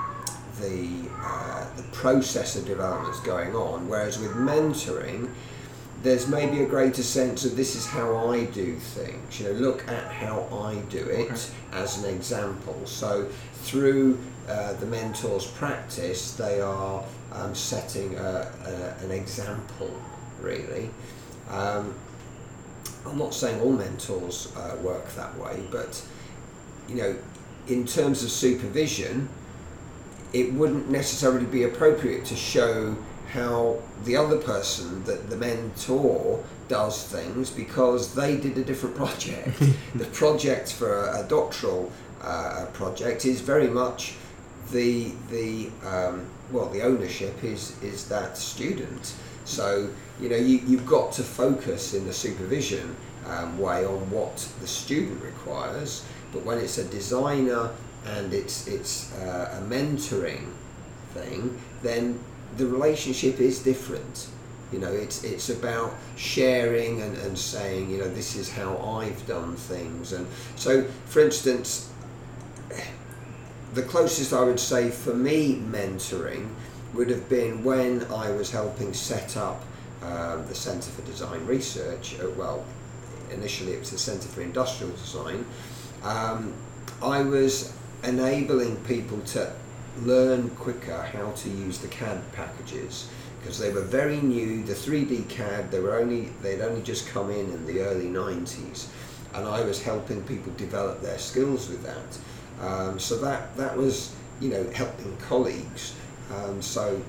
the 0.61 1.11
uh, 1.21 1.67
the 1.77 1.83
process 1.93 2.57
of 2.57 2.65
development 2.65 3.13
is 3.13 3.21
going 3.21 3.55
on 3.55 3.89
whereas 3.89 4.19
with 4.19 4.31
mentoring 4.33 5.29
there's 6.05 6.29
maybe 6.29 6.63
a 6.63 6.67
greater 6.67 7.03
sense 7.03 7.47
of 7.47 7.57
this 7.57 7.75
is 7.75 7.87
how 7.87 8.29
I 8.29 8.45
do 8.45 8.77
things. 8.77 9.41
You 9.41 9.47
know, 9.47 9.53
look 9.53 9.89
at 9.89 10.13
how 10.13 10.47
I 10.53 10.77
do 10.91 10.99
it 10.99 11.33
okay. 11.33 11.53
as 11.73 12.05
an 12.05 12.15
example. 12.15 12.79
So 12.85 13.27
through 13.63 14.19
uh, 14.47 14.75
the 14.75 14.87
mentor's 14.87 15.47
practice, 15.47 16.35
they 16.35 16.61
are 16.61 17.03
um, 17.33 17.55
setting 17.55 18.17
a, 18.17 18.53
a, 19.01 19.05
an 19.05 19.11
example, 19.13 19.91
really. 20.43 20.91
Um, 21.49 21.95
I'm 23.07 23.17
not 23.17 23.33
saying 23.33 23.63
all 23.63 23.73
mentors 23.73 24.55
uh, 24.57 24.77
work 24.83 25.09
that 25.15 25.35
way, 25.39 25.63
but 25.71 26.07
you 26.87 26.97
know, 26.97 27.17
in 27.67 27.87
terms 27.87 28.23
of 28.23 28.31
supervision, 28.31 29.31
it 30.35 30.53
wouldn't 30.53 30.91
necessarily 30.91 31.47
be 31.47 31.63
appropriate 31.63 32.27
to 32.27 32.37
show 32.37 32.95
how 33.35 33.77
the 34.05 34.17
other 34.17 34.39
person, 34.39 35.03
that 35.05 35.29
the 35.29 35.37
mentor, 35.37 36.43
does 36.69 37.05
things 37.05 37.51
because 37.51 38.15
they 38.15 38.37
did 38.37 38.57
a 38.57 38.65
different 38.65 38.97
project. 39.03 39.59
the 39.95 40.07
project 40.07 40.73
for 40.73 41.07
a, 41.07 41.25
a 41.25 41.29
doctoral 41.29 41.93
uh, 42.23 42.67
project 42.73 43.27
is 43.27 43.41
very 43.41 43.69
much 43.69 44.15
the 44.71 45.13
the 45.31 45.69
um, 45.87 46.25
well 46.51 46.69
the 46.71 46.81
ownership 46.83 47.45
is 47.45 47.77
is 47.83 48.09
that 48.09 48.39
student. 48.39 49.15
So 49.45 49.91
you 50.21 50.29
know 50.31 50.37
you, 50.37 50.61
you've 50.67 50.87
got 50.87 51.13
to 51.13 51.23
focus 51.23 51.93
in 51.93 52.07
the 52.07 52.15
supervision 52.15 52.97
um, 53.27 53.59
way 53.59 53.85
on 53.85 54.11
what 54.11 54.37
the 54.61 54.67
student 54.67 55.23
requires. 55.23 56.05
But 56.33 56.45
when 56.45 56.59
it's 56.59 56.79
a 56.79 56.85
designer 56.85 57.71
and 58.07 58.33
it's 58.33 58.67
it's 58.67 59.13
uh, 59.17 59.61
a 59.61 59.71
mentoring 59.71 60.47
thing, 61.13 61.61
then 61.83 62.19
the 62.57 62.67
relationship 62.67 63.41
is 63.41 63.61
different. 63.61 64.29
You 64.73 64.79
know, 64.81 64.93
it's 64.93 65.23
it's 65.25 65.51
about 65.51 65.95
sharing 66.17 67.03
and, 67.03 67.17
and 67.19 67.39
saying, 67.39 67.91
you 67.91 67.99
know, 67.99 68.09
this 68.09 68.35
is 68.37 68.51
how 68.51 68.77
I've 68.79 69.25
done 69.27 69.57
things. 69.57 70.13
And 70.13 70.27
so, 70.57 70.85
for 71.07 71.21
instance, 71.21 71.91
the 73.75 73.83
closest 73.83 74.33
I 74.33 74.43
would 74.43 74.61
say 74.61 74.91
for 74.91 75.15
me 75.15 75.57
mentoring 75.57 76.49
would 76.95 77.11
have 77.11 77.29
been 77.29 77.65
when 77.65 78.05
I 78.13 78.31
was 78.31 78.51
helping 78.51 78.93
set 78.93 79.37
up 79.37 79.63
um, 80.03 80.47
the 80.47 80.55
Centre 80.55 80.91
for 80.91 81.03
Design 81.03 81.45
Research. 81.47 82.17
Uh, 82.21 82.31
well, 82.31 82.65
initially 83.31 83.73
it 83.73 83.81
was 83.81 83.91
the 83.91 83.99
Centre 83.99 84.29
for 84.29 84.43
Industrial 84.43 84.93
Design. 84.93 85.45
Um, 86.03 86.53
I 87.03 87.23
was 87.23 87.73
enabling 88.03 88.77
people 88.85 89.21
to 89.21 89.53
learn 90.03 90.51
quicker 90.51 91.03
how 91.03 91.31
to 91.33 91.49
use 91.49 91.79
the 91.79 91.89
CAD 91.89 92.21
packages 92.33 93.09
because 93.41 93.59
they 93.59 93.73
were 93.73 93.83
very 93.83 94.19
new. 94.19 94.63
The 94.65 94.75
3D 94.75 95.29
CAD 95.29 95.71
they 95.71 95.81
were 95.81 95.97
only 95.99 96.31
they'd 96.43 96.61
only 96.63 96.83
just 96.83 97.09
come 97.09 97.31
in 97.31 97.51
in 97.53 97.67
the 97.67 97.81
early 97.81 98.07
90s, 98.07 98.89
and 99.35 99.47
I 99.47 99.63
was 99.63 99.83
helping 99.83 100.23
people 100.25 100.53
develop 100.57 101.01
their 101.01 101.19
skills 101.19 101.69
with 101.69 101.83
that. 101.85 102.19
Um, 102.67 102.99
so 102.99 103.19
that 103.19 103.57
that 103.57 103.77
was 103.77 104.15
you 104.41 104.49
know 104.51 104.65
helping 104.71 105.17
colleagues. 105.19 105.95
Um, 106.35 106.61
so 106.63 107.01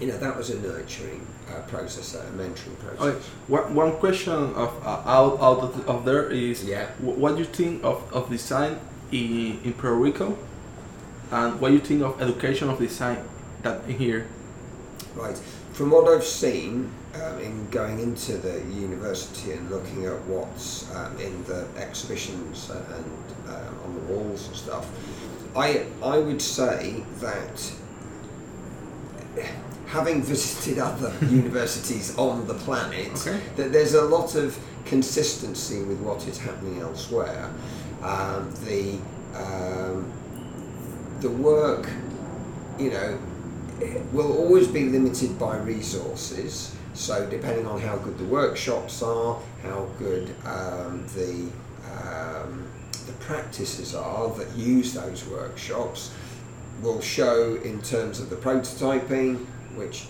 you 0.00 0.06
know 0.08 0.18
that 0.18 0.36
was 0.36 0.50
a 0.50 0.58
nurturing 0.60 1.26
uh, 1.50 1.60
process, 1.68 2.14
a 2.14 2.22
mentoring 2.32 2.78
process. 2.78 3.00
Okay. 3.00 3.18
One, 3.48 3.74
one 3.74 3.92
question 3.98 4.32
of 4.32 4.70
uh, 4.84 5.02
out 5.04 5.38
out 5.40 5.58
of, 5.62 5.88
of 5.88 6.04
there 6.04 6.30
is 6.30 6.64
Yeah. 6.64 6.86
what 7.00 7.32
do 7.34 7.38
you 7.40 7.44
think 7.44 7.84
of, 7.84 8.10
of 8.12 8.30
design 8.30 8.80
in, 9.12 9.60
in 9.62 9.72
Puerto 9.74 9.94
Rico, 9.96 10.36
and 11.34 11.60
what 11.60 11.72
you 11.72 11.80
think 11.80 12.02
of 12.02 12.20
education 12.22 12.70
of 12.70 12.78
design 12.78 13.18
that 13.62 13.84
in 13.88 13.98
here? 13.98 14.26
Right. 15.16 15.36
From 15.72 15.90
what 15.90 16.06
I've 16.08 16.24
seen 16.24 16.90
um, 17.20 17.40
in 17.40 17.68
going 17.70 17.98
into 17.98 18.38
the 18.38 18.60
university 18.72 19.52
and 19.52 19.68
looking 19.70 20.06
at 20.06 20.20
what's 20.26 20.94
um, 20.94 21.18
in 21.18 21.42
the 21.44 21.66
exhibitions 21.76 22.70
and 22.70 23.04
um, 23.48 23.78
on 23.84 23.94
the 23.94 24.00
walls 24.12 24.46
and 24.46 24.56
stuff, 24.56 24.86
I 25.56 25.86
I 26.02 26.18
would 26.18 26.40
say 26.40 27.02
that 27.20 27.72
having 29.86 30.22
visited 30.22 30.78
other 30.78 31.12
universities 31.26 32.16
on 32.16 32.46
the 32.46 32.54
planet, 32.54 33.10
Okay. 33.26 33.40
that 33.56 33.72
there's 33.72 33.94
a 33.94 34.02
lot 34.02 34.34
of 34.36 34.56
consistency 34.84 35.82
with 35.82 35.98
what 36.00 36.26
is 36.28 36.38
happening 36.38 36.80
elsewhere. 36.80 37.50
Um, 38.02 38.52
the 38.64 38.98
um, 39.34 40.12
the 41.20 41.30
work, 41.30 41.88
you 42.78 42.90
know, 42.90 43.18
will 44.12 44.36
always 44.36 44.68
be 44.68 44.84
limited 44.84 45.38
by 45.38 45.56
resources. 45.58 46.74
So 46.94 47.28
depending 47.28 47.66
on 47.66 47.80
how 47.80 47.96
good 47.96 48.18
the 48.18 48.24
workshops 48.24 49.02
are, 49.02 49.40
how 49.62 49.88
good 49.98 50.34
um, 50.44 51.06
the 51.14 51.50
um, 52.02 52.66
the 53.06 53.12
practices 53.20 53.94
are 53.94 54.28
that 54.30 54.50
use 54.56 54.94
those 54.94 55.26
workshops, 55.26 56.14
will 56.82 57.00
show 57.00 57.56
in 57.56 57.82
terms 57.82 58.20
of 58.20 58.30
the 58.30 58.36
prototyping, 58.36 59.44
which 59.76 60.06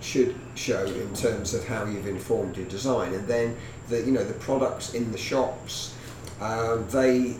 should 0.00 0.34
show 0.54 0.84
in 0.84 1.12
terms 1.14 1.54
of 1.54 1.66
how 1.66 1.84
you've 1.84 2.06
informed 2.06 2.56
your 2.56 2.66
design, 2.66 3.12
and 3.12 3.26
then 3.28 3.56
the 3.88 4.00
you 4.00 4.12
know 4.12 4.24
the 4.24 4.34
products 4.34 4.94
in 4.94 5.12
the 5.12 5.18
shops, 5.18 5.94
um, 6.40 6.86
they 6.88 7.36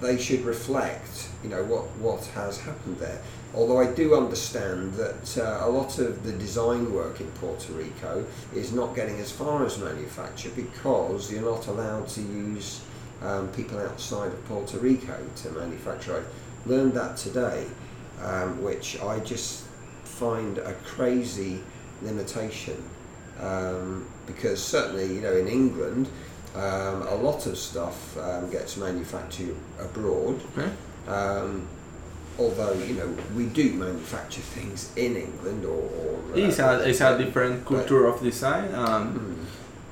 they 0.00 0.18
should 0.18 0.44
reflect 0.44 1.28
you 1.42 1.48
know 1.48 1.64
what 1.64 1.84
what 1.96 2.24
has 2.26 2.60
happened 2.60 2.98
there. 2.98 3.20
Although 3.54 3.80
I 3.80 3.92
do 3.92 4.14
understand 4.14 4.94
that 4.94 5.38
uh, 5.38 5.66
a 5.66 5.70
lot 5.70 5.98
of 5.98 6.24
the 6.24 6.32
design 6.32 6.92
work 6.92 7.20
in 7.20 7.30
Puerto 7.32 7.72
Rico 7.72 8.26
is 8.54 8.72
not 8.72 8.94
getting 8.94 9.18
as 9.18 9.32
far 9.32 9.64
as 9.64 9.78
manufacture 9.78 10.50
because 10.50 11.32
you're 11.32 11.50
not 11.50 11.66
allowed 11.68 12.08
to 12.08 12.20
use 12.20 12.82
um, 13.22 13.48
people 13.52 13.78
outside 13.78 14.32
of 14.32 14.44
Puerto 14.46 14.78
Rico 14.78 15.18
to 15.36 15.50
manufacture. 15.50 16.22
I 16.22 16.68
learned 16.68 16.94
that 16.94 17.16
today, 17.16 17.66
um, 18.20 18.62
which 18.62 19.00
I 19.00 19.20
just 19.20 19.64
find 20.04 20.58
a 20.58 20.74
crazy 20.84 21.62
limitation 22.02 22.82
um, 23.40 24.06
because 24.26 24.62
certainly 24.62 25.14
you 25.14 25.20
know 25.20 25.34
in 25.34 25.48
England 25.48 26.08
um, 26.54 27.02
a 27.08 27.14
lot 27.16 27.46
of 27.46 27.56
stuff 27.58 28.16
um, 28.18 28.50
gets 28.50 28.76
manufactured 28.76 29.56
abroad. 29.78 30.40
Okay. 30.56 30.70
Um, 31.08 31.66
although 32.38 32.72
you 32.74 32.94
know 32.94 33.08
we 33.34 33.46
do 33.46 33.72
manufacture 33.72 34.42
things 34.42 34.92
in 34.96 35.16
England 35.16 35.64
or, 35.64 35.82
or 36.00 36.18
uh, 36.34 36.36
It's 36.36 36.58
a, 36.58 36.88
it's 36.88 37.00
a 37.00 37.16
different 37.18 37.64
culture 37.66 38.06
of 38.06 38.20
design. 38.22 38.74
Um, 38.74 39.12
Hmm. 39.12 39.32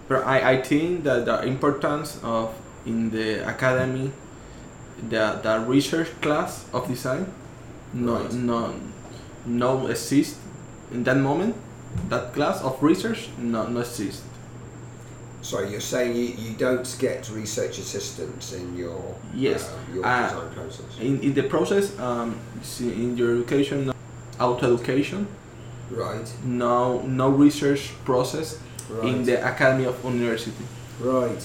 But 0.06 0.26
I, 0.26 0.50
I 0.52 0.62
think 0.62 1.04
that 1.04 1.24
the 1.24 1.42
importance 1.46 2.20
of 2.22 2.52
in 2.84 3.08
the 3.10 3.40
academy, 3.48 4.12
the, 5.08 5.40
the 5.42 5.60
research 5.66 6.08
class 6.20 6.66
of 6.74 6.86
design, 6.88 7.32
no 7.94 8.20
Right. 8.20 8.32
no 8.34 8.74
no 9.46 9.86
exist 9.86 10.36
in 10.92 11.04
that 11.04 11.16
moment. 11.16 11.54
That 12.10 12.34
class 12.34 12.60
of 12.62 12.82
research 12.82 13.28
no 13.38 13.66
no 13.66 13.80
exist. 13.80 14.22
Sorry, 15.44 15.70
you're 15.70 15.80
saying 15.80 16.16
you, 16.16 16.22
you 16.38 16.54
don't 16.56 16.88
get 16.98 17.28
research 17.30 17.76
assistants 17.78 18.54
in 18.54 18.74
your 18.78 19.14
Yes. 19.34 19.68
uh, 19.68 19.94
your 19.94 20.06
Uh, 20.06 20.22
design 20.30 20.50
process. 20.54 20.98
In, 21.00 21.20
in 21.20 21.34
the 21.34 21.42
process, 21.42 21.92
um, 22.00 22.36
in 22.80 23.14
your 23.18 23.36
education, 23.36 23.92
auto 24.40 24.74
education, 24.74 25.26
Right, 25.90 26.26
no 26.44 27.02
no 27.02 27.28
research 27.28 27.92
process 28.06 28.56
right, 28.88 29.04
in 29.04 29.24
the 29.28 29.36
academy 29.46 29.84
of 29.84 30.02
university. 30.02 30.64
right. 30.98 31.44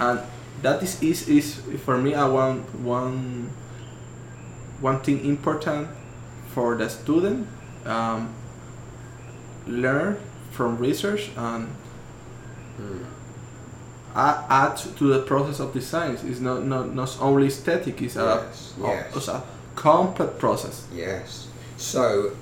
and 0.00 0.18
that 0.62 0.82
is, 0.82 1.00
is, 1.00 1.28
is 1.28 1.46
for 1.86 1.96
me 1.96 2.14
I 2.14 2.26
want 2.26 2.66
one 2.82 3.50
one 4.82 4.98
thing 5.06 5.24
important 5.24 5.86
for 6.52 6.74
the 6.76 6.88
student 6.90 7.46
um, 7.86 8.34
learn 9.68 10.16
from 10.50 10.78
research 10.78 11.30
and 11.36 11.68
Hmm. 12.78 13.02
add, 14.14 14.76
to 14.76 15.04
the 15.14 15.22
process 15.22 15.60
of 15.60 15.72
design 15.72 16.16
it's 16.24 16.40
not 16.40 16.64
not, 16.64 16.94
not 16.94 17.16
only 17.20 17.46
aesthetic 17.48 18.00
it's 18.02 18.16
Yes, 18.16 18.74
a, 18.78 18.82
yes. 18.82 19.16
it's 19.16 19.28
a 19.28 19.42
complex 19.74 20.32
process 20.38 20.86
Yes. 20.92 21.48
So, 21.76 22.32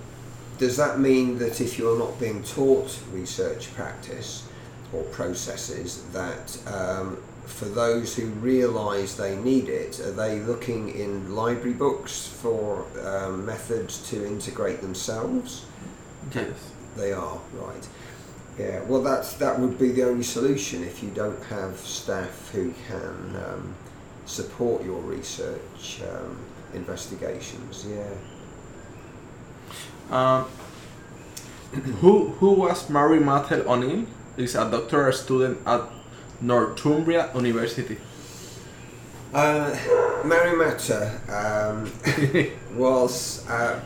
does 0.58 0.78
that 0.78 0.98
mean 0.98 1.38
that 1.38 1.60
if 1.60 1.78
you're 1.78 1.98
not 1.98 2.18
being 2.18 2.42
taught 2.42 2.98
research 3.12 3.74
practice 3.74 4.48
or 4.94 5.02
processes, 5.04 6.02
that 6.12 6.58
um, 6.66 7.18
for 7.44 7.66
those 7.66 8.16
who 8.16 8.26
realise 8.26 9.14
they 9.14 9.36
need 9.36 9.68
it, 9.68 10.00
are 10.00 10.12
they 10.12 10.40
looking 10.40 10.88
in 10.88 11.34
library 11.36 11.74
books 11.74 12.26
for 12.26 12.86
um, 13.04 13.44
methods 13.44 14.08
to 14.10 14.26
integrate 14.26 14.80
themselves? 14.80 15.66
yes 16.34 16.70
They 16.96 17.12
are 17.12 17.38
right. 17.52 17.86
Yeah. 18.58 18.80
Well, 18.84 19.02
that's 19.02 19.34
that 19.34 19.58
would 19.60 19.78
be 19.78 19.92
the 19.92 20.04
only 20.04 20.24
solution 20.24 20.82
if 20.82 21.02
you 21.02 21.10
don't 21.10 21.42
have 21.44 21.76
staff 21.78 22.50
who 22.52 22.72
can 22.88 23.36
um, 23.36 23.74
support 24.24 24.84
your 24.84 25.00
research 25.00 26.00
um, 26.10 26.38
investigations. 26.74 27.86
Yeah. 27.88 28.10
um, 30.10 30.46
who 32.00 32.28
who 32.40 32.52
was 32.52 32.88
Mary 32.88 33.18
Mattel 33.18 33.66
O'Neill 33.66 34.06
is 34.36 34.54
a 34.54 34.70
doctoral 34.70 35.12
student 35.12 35.58
at 35.66 35.82
Northumbria 36.40 37.30
University 37.34 37.98
Uh, 39.34 39.76
Mary 40.24 40.56
Matter 40.56 41.20
um, 41.28 41.90
was, 42.78 43.46
uh, 43.48 43.80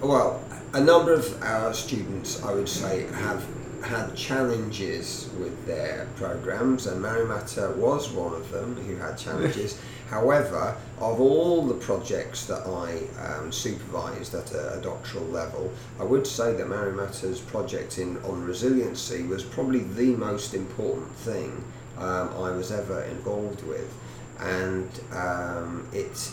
well, 0.00 0.40
a 0.74 0.80
number 0.80 1.12
of 1.12 1.42
our 1.42 1.74
students, 1.74 2.42
I 2.42 2.54
would 2.54 2.68
say, 2.68 3.06
have 3.12 3.44
had 3.82 4.14
challenges 4.14 5.28
with 5.38 5.66
their 5.66 6.08
programs, 6.16 6.86
and 6.86 7.02
Mary 7.02 7.26
Matter 7.26 7.72
was 7.72 8.10
one 8.10 8.32
of 8.32 8.50
them 8.50 8.76
who 8.76 8.96
had 8.96 9.18
challenges. 9.18 9.78
However, 10.08 10.76
of 10.98 11.20
all 11.20 11.62
the 11.62 11.74
projects 11.74 12.46
that 12.46 12.66
I 12.66 13.02
um, 13.22 13.50
supervised 13.50 14.34
at 14.34 14.52
a, 14.52 14.78
a 14.78 14.82
doctoral 14.82 15.24
level, 15.24 15.72
I 15.98 16.04
would 16.04 16.26
say 16.26 16.54
that 16.54 16.68
Mary 16.68 16.92
Matter's 16.92 17.40
project 17.40 17.98
in 17.98 18.18
on 18.24 18.44
resiliency 18.44 19.22
was 19.24 19.42
probably 19.42 19.80
the 19.80 20.14
most 20.16 20.54
important 20.54 21.10
thing 21.16 21.64
um, 21.98 22.28
I 22.36 22.50
was 22.50 22.70
ever 22.70 23.02
involved 23.04 23.62
with, 23.66 23.92
and 24.38 24.88
um, 25.12 25.88
it 25.92 26.30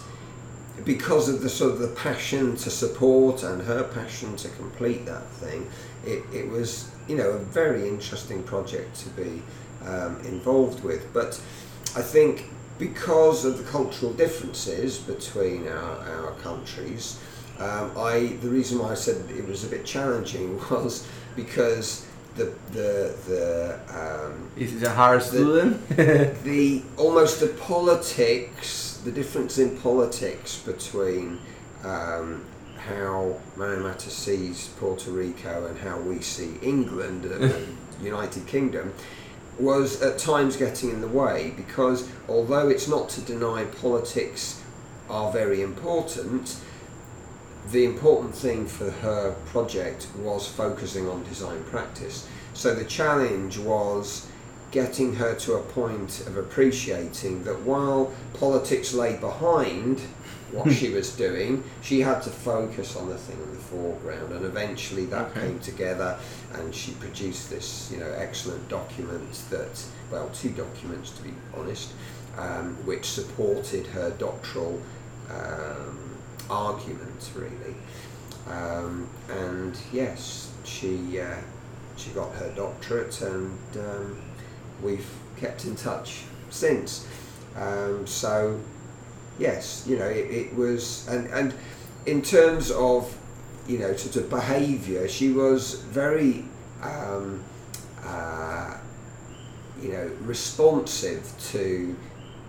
because 0.86 1.29
of 1.29 1.41
the 1.41 1.49
sort 1.49 1.73
of 1.73 1.79
the 1.79 1.89
passion 1.89 2.55
to 2.58 2.69
support 2.69 3.43
and 3.43 3.62
her 3.63 3.84
passion 3.84 4.36
to 4.38 4.49
complete 4.49 5.05
that 5.05 5.27
thing, 5.27 5.69
it, 6.05 6.23
it 6.34 6.49
was 6.49 6.89
you 7.08 7.17
know 7.17 7.32
a 7.32 7.39
very 7.39 7.88
interesting 7.88 8.43
project 8.43 8.95
to 8.95 9.10
be 9.10 9.41
um, 9.86 10.19
involved 10.21 10.84
with. 10.84 11.12
But 11.13 11.39
I 11.95 12.01
think 12.01 12.45
because 12.77 13.45
of 13.45 13.58
the 13.58 13.63
cultural 13.65 14.13
differences 14.13 14.97
between 14.97 15.67
our, 15.67 15.97
our 15.99 16.32
countries, 16.41 17.19
um, 17.60 17.91
I 17.97 18.38
the 18.41 18.49
reason 18.49 18.79
why 18.79 18.91
I 18.91 18.95
said 18.95 19.29
it 19.29 19.45
was 19.47 19.65
a 19.65 19.67
bit 19.67 19.86
challenging 19.86 20.58
was 20.71 21.08
because 21.36 22.05
the 22.36 22.53
the 22.71 23.15
the 23.27 23.79
um, 23.89 24.49
is 24.55 24.82
it 24.82 24.88
a 24.88 24.91
hard 24.91 25.21
student? 25.21 25.88
the 26.43 26.84
almost 26.97 27.41
the 27.41 27.47
politics, 27.47 28.88
the 29.03 29.12
difference 29.12 29.57
in 29.57 29.77
politics 29.77 30.59
between 30.59 31.39
um, 31.83 32.45
how 32.77 33.35
Marimata 33.57 34.09
sees 34.09 34.69
Puerto 34.79 35.12
Rico 35.12 35.67
and 35.67 35.77
how 35.79 35.99
we 35.99 36.21
see 36.21 36.55
England 36.62 37.25
and 37.25 37.77
United 38.01 38.47
Kingdom 38.47 38.93
was 39.57 40.01
at 40.01 40.17
times 40.17 40.55
getting 40.55 40.89
in 40.89 41.01
the 41.01 41.07
way 41.07 41.53
because 41.57 42.09
although 42.29 42.69
it's 42.69 42.88
not 42.88 43.09
to 43.09 43.21
deny 43.21 43.65
politics 43.65 44.62
are 45.09 45.31
very 45.31 45.62
important, 45.62 46.57
the 47.71 47.83
important 47.83 48.33
thing 48.33 48.65
for 48.65 48.89
her 48.89 49.35
project 49.47 50.07
was 50.17 50.47
focusing 50.47 51.07
on 51.09 51.23
design 51.23 51.63
practice. 51.65 52.27
So 52.53 52.73
the 52.73 52.85
challenge 52.85 53.57
was 53.57 54.29
getting 54.71 55.15
her 55.15 55.36
to 55.36 55.53
a 55.55 55.62
point 55.62 56.21
of 56.27 56.38
appreciating 56.38 57.43
that 57.43 57.60
while 57.62 58.13
politics 58.34 58.93
lay 58.93 59.15
behind 59.17 59.99
what 60.51 60.71
she 60.73 60.89
was 60.89 61.15
doing, 61.15 61.63
she 61.82 62.01
had 62.01 62.21
to 62.23 62.29
focus 62.29 62.95
on 62.95 63.10
the 63.10 63.17
thing 63.17 63.38
in 63.41 63.51
the 63.51 63.58
foreground, 63.60 64.32
and 64.34 64.45
eventually 64.45 65.05
that 65.05 65.27
Okay. 65.32 65.41
came 65.41 65.60
together, 65.60 66.17
and 66.53 66.73
she 66.73 66.91
produced 66.93 67.49
this, 67.49 67.89
you 67.91 67.99
know, 67.99 68.12
excellent 68.17 68.67
document 68.69 69.32
that, 69.49 69.84
well, 70.12 70.29
two 70.34 70.49
documents 70.49 71.12
to 71.12 71.23
be 71.23 71.34
honest, 71.55 71.91
um, 72.38 72.75
which 72.86 73.05
supported 73.10 73.86
her 73.88 74.12
doctoral 74.12 74.82
um, 75.29 76.17
argument 76.49 77.29
really, 77.36 77.75
um, 78.47 79.08
and 79.29 79.77
yes, 79.93 80.51
she 80.63 81.19
uh, 81.19 81.36
she 81.95 82.10
got 82.12 82.34
her 82.36 82.51
doctorate, 82.55 83.21
and 83.21 83.58
um, 83.77 84.17
we've 84.82 85.10
kept 85.38 85.65
in 85.65 85.76
touch 85.76 86.24
since. 86.50 87.08
Um, 87.56 88.06
so 88.06 88.60
yes, 89.39 89.86
you 89.88 89.98
know, 89.98 90.06
it, 90.06 90.30
it 90.30 90.56
was, 90.56 91.08
and, 91.08 91.28
and 91.28 91.54
in 92.06 92.22
terms 92.22 92.72
of, 92.72 93.15
you 93.68 93.80
know, 93.80 93.96
sort 93.96 94.15
of 94.18 94.30
behaviour, 94.30 95.08
she 95.08 95.32
was 95.32 95.76
very, 95.76 96.44
um, 96.82 97.44
uh, 98.04 98.78
you 99.82 99.94
know, 99.94 100.12
responsive 100.22 101.32
to, 101.52 101.96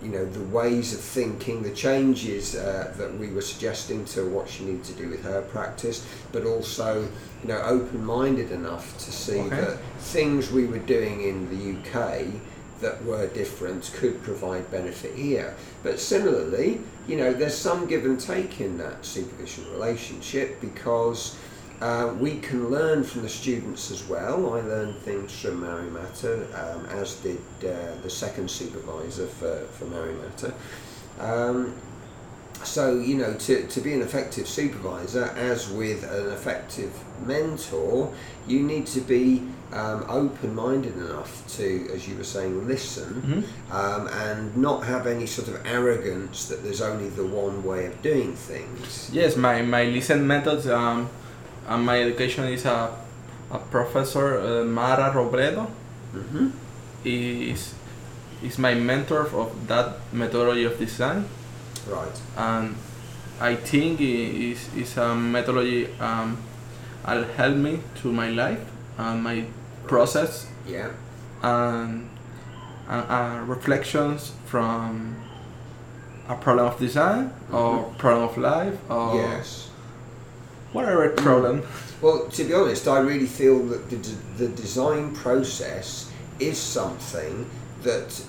you 0.02 0.08
know, 0.08 0.24
the 0.24 0.44
ways 0.44 0.94
of 0.94 1.00
thinking, 1.00 1.62
the 1.62 1.70
changes 1.74 2.54
uh, 2.54 2.92
that 2.96 3.18
we 3.18 3.28
were 3.28 3.42
suggesting 3.42 4.04
to 4.06 4.28
what 4.28 4.48
she 4.48 4.64
needed 4.64 4.84
to 4.84 4.92
do 4.94 5.08
with 5.08 5.22
her 5.24 5.42
practice, 5.42 6.06
but 6.32 6.44
also, 6.44 7.02
you 7.42 7.48
know, 7.48 7.60
open-minded 7.62 8.50
enough 8.50 8.96
to 8.98 9.12
see 9.12 9.40
Okay. 9.40 9.60
that 9.60 9.78
things 9.98 10.50
we 10.50 10.66
were 10.66 10.78
doing 10.78 11.22
in 11.22 11.48
the 11.50 11.78
UK 11.78 12.26
that 12.80 13.04
were 13.04 13.26
different 13.28 13.90
could 13.94 14.22
provide 14.22 14.70
benefit 14.70 15.14
here. 15.14 15.54
But 15.82 16.00
similarly, 16.00 16.80
you 17.06 17.16
know, 17.16 17.32
there's 17.34 17.54
some 17.54 17.86
give 17.86 18.06
and 18.06 18.18
take 18.18 18.60
in 18.60 18.78
that 18.78 19.04
supervision 19.04 19.70
relationship 19.72 20.60
because 20.62 21.36
uh, 21.80 22.14
we 22.18 22.38
can 22.40 22.68
learn 22.70 23.02
from 23.04 23.22
the 23.22 23.28
students 23.28 23.90
as 23.90 24.06
well. 24.08 24.54
I 24.54 24.60
learned 24.60 24.96
things 24.98 25.32
from 25.40 25.62
Marimata, 25.62 26.44
um, 26.76 26.86
as 26.86 27.14
did 27.16 27.38
uh, 27.64 27.94
the 28.02 28.10
second 28.10 28.50
supervisor 28.50 29.26
for, 29.26 29.66
for 29.72 29.86
Marimata. 29.86 30.52
Um, 31.18 31.74
so, 32.62 32.98
you 32.98 33.16
know, 33.16 33.32
to, 33.34 33.66
to 33.66 33.80
be 33.80 33.94
an 33.94 34.02
effective 34.02 34.46
supervisor, 34.46 35.24
as 35.36 35.70
with 35.70 36.04
an 36.04 36.30
effective 36.30 36.92
mentor, 37.24 38.12
you 38.46 38.60
need 38.60 38.86
to 38.88 39.00
be 39.00 39.42
um, 39.72 40.04
open 40.08 40.54
minded 40.54 40.94
enough 40.96 41.46
to, 41.56 41.88
as 41.94 42.06
you 42.06 42.16
were 42.16 42.24
saying, 42.24 42.66
listen 42.68 43.44
Mhm. 43.70 43.72
um, 43.74 44.08
and 44.08 44.54
not 44.56 44.84
have 44.84 45.06
any 45.06 45.24
sort 45.26 45.48
of 45.48 45.64
arrogance 45.64 46.46
that 46.48 46.62
there's 46.62 46.82
only 46.82 47.08
the 47.08 47.24
one 47.24 47.64
way 47.64 47.86
of 47.86 48.02
doing 48.02 48.34
things. 48.34 49.08
Yes, 49.12 49.36
my, 49.36 49.62
my 49.62 49.84
listen 49.84 50.26
methods 50.26 50.66
um, 50.66 51.08
and 51.70 51.86
my 51.86 52.00
education 52.02 52.44
is 52.52 52.64
a, 52.66 52.90
a 53.52 53.58
professor 53.58 54.38
uh, 54.40 54.64
Mara 54.64 55.10
Robledo 55.12 55.66
Mm-hmm. 56.14 56.48
is 57.04 57.74
is 58.42 58.58
my 58.58 58.74
mentor 58.74 59.26
of 59.42 59.68
that 59.68 59.86
methodology 60.12 60.64
of 60.64 60.76
design 60.78 61.24
Right. 61.86 62.20
and 62.36 62.74
I 63.40 63.54
think 63.54 64.00
is 64.00 64.68
is 64.76 64.96
a 64.98 65.14
methodology 65.14 65.86
um, 66.00 66.36
will 67.06 67.24
help 67.36 67.56
me 67.56 67.78
to 68.02 68.12
my 68.12 68.28
life 68.30 68.60
and 68.98 69.22
my 69.22 69.44
process 69.86 70.46
Yeah. 70.66 70.90
and, 71.42 72.08
and 72.88 73.04
uh, 73.08 73.40
reflections 73.46 74.32
from 74.46 75.14
a 76.28 76.34
problem 76.34 76.66
of 76.66 76.78
design 76.78 77.30
or 77.52 77.84
problem 77.98 78.28
of 78.28 78.36
life 78.36 78.76
or 78.90 79.14
Yes. 79.16 79.69
Whatever 80.72 81.08
problem. 81.10 81.62
Well, 82.00 82.28
to 82.28 82.44
be 82.44 82.54
honest, 82.54 82.88
I 82.88 82.98
really 82.98 83.26
feel 83.26 83.62
that 83.66 83.90
the, 83.90 83.96
the 84.38 84.48
design 84.48 85.14
process 85.14 86.10
is 86.38 86.58
something 86.58 87.48
that 87.82 88.22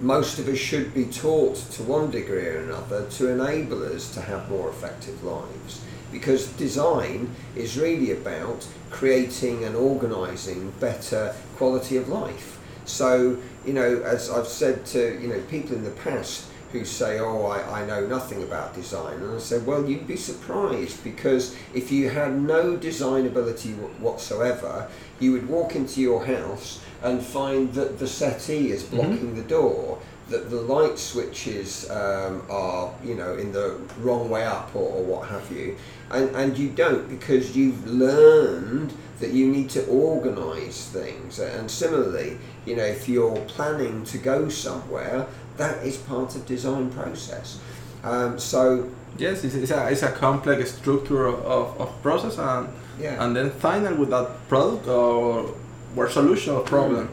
most 0.00 0.38
of 0.38 0.48
us 0.48 0.58
should 0.58 0.92
be 0.94 1.04
taught 1.04 1.56
to 1.56 1.82
one 1.84 2.10
degree 2.10 2.46
or 2.46 2.58
another 2.58 3.06
to 3.10 3.28
enable 3.28 3.84
us 3.84 4.12
to 4.14 4.20
have 4.20 4.50
more 4.50 4.68
effective 4.68 5.22
lives. 5.22 5.80
Because 6.10 6.48
design 6.48 7.30
is 7.56 7.78
really 7.78 8.10
about 8.12 8.66
creating 8.90 9.64
and 9.64 9.76
organising 9.76 10.72
better 10.80 11.34
quality 11.56 11.96
of 11.96 12.08
life. 12.08 12.58
So, 12.84 13.38
you 13.64 13.72
know, 13.72 14.02
as 14.02 14.28
I've 14.28 14.48
said 14.48 14.84
to, 14.86 15.18
you 15.20 15.28
know, 15.28 15.40
people 15.42 15.76
in 15.76 15.84
the 15.84 15.90
past 15.90 16.46
who 16.72 16.84
say, 16.84 17.18
oh, 17.20 17.46
I, 17.46 17.82
I 17.82 17.86
know 17.86 18.06
nothing 18.06 18.42
about 18.42 18.74
design. 18.74 19.16
And 19.20 19.34
I 19.34 19.38
say, 19.38 19.58
well, 19.58 19.88
you'd 19.88 20.06
be 20.06 20.16
surprised 20.16 21.04
because 21.04 21.54
if 21.74 21.92
you 21.92 22.08
had 22.08 22.40
no 22.40 22.76
design 22.76 23.26
ability 23.26 23.72
wh- 23.72 24.02
whatsoever, 24.02 24.88
you 25.20 25.32
would 25.32 25.48
walk 25.48 25.76
into 25.76 26.00
your 26.00 26.24
house 26.24 26.82
and 27.02 27.22
find 27.22 27.72
that 27.74 27.98
the 27.98 28.06
settee 28.06 28.70
is 28.70 28.82
blocking 28.82 29.34
the 29.34 29.42
door, 29.42 29.98
that 30.28 30.50
the 30.50 30.60
light 30.60 30.98
switches 30.98 31.90
um, 31.90 32.42
are, 32.48 32.92
you 33.04 33.14
know, 33.14 33.34
in 33.36 33.52
the 33.52 33.78
wrong 33.98 34.30
way 34.30 34.44
up 34.44 34.74
or, 34.74 34.88
or 34.88 35.02
what 35.02 35.28
have 35.28 35.50
you. 35.52 35.76
And, 36.10 36.34
and 36.34 36.56
you 36.56 36.70
don't 36.70 37.08
because 37.08 37.56
you've 37.56 37.86
learned 37.86 38.92
that 39.20 39.30
you 39.30 39.46
need 39.46 39.70
to 39.70 39.84
organise 39.86 40.88
things. 40.88 41.38
And 41.38 41.70
similarly, 41.70 42.38
you 42.66 42.76
know, 42.76 42.84
if 42.84 43.08
you're 43.08 43.36
planning 43.46 44.04
to 44.06 44.18
go 44.18 44.48
somewhere, 44.48 45.26
that 45.56 45.84
is 45.84 45.96
part 45.96 46.34
of 46.34 46.46
design 46.46 46.90
process. 46.90 47.60
Um, 48.04 48.38
so 48.38 48.90
Yes, 49.18 49.44
it's, 49.44 49.54
it's, 49.54 49.70
a, 49.70 49.88
it's 49.88 50.02
a 50.02 50.10
complex 50.10 50.72
structure 50.72 51.26
of, 51.26 51.34
of, 51.44 51.80
of 51.80 52.02
process 52.02 52.38
and, 52.38 52.68
yeah. 52.98 53.22
and 53.22 53.36
then 53.36 53.50
final 53.50 53.94
with 53.96 54.10
that 54.10 54.48
product 54.48 54.88
or, 54.88 55.54
or 55.96 56.08
solution 56.08 56.54
or 56.54 56.60
problem. 56.60 57.10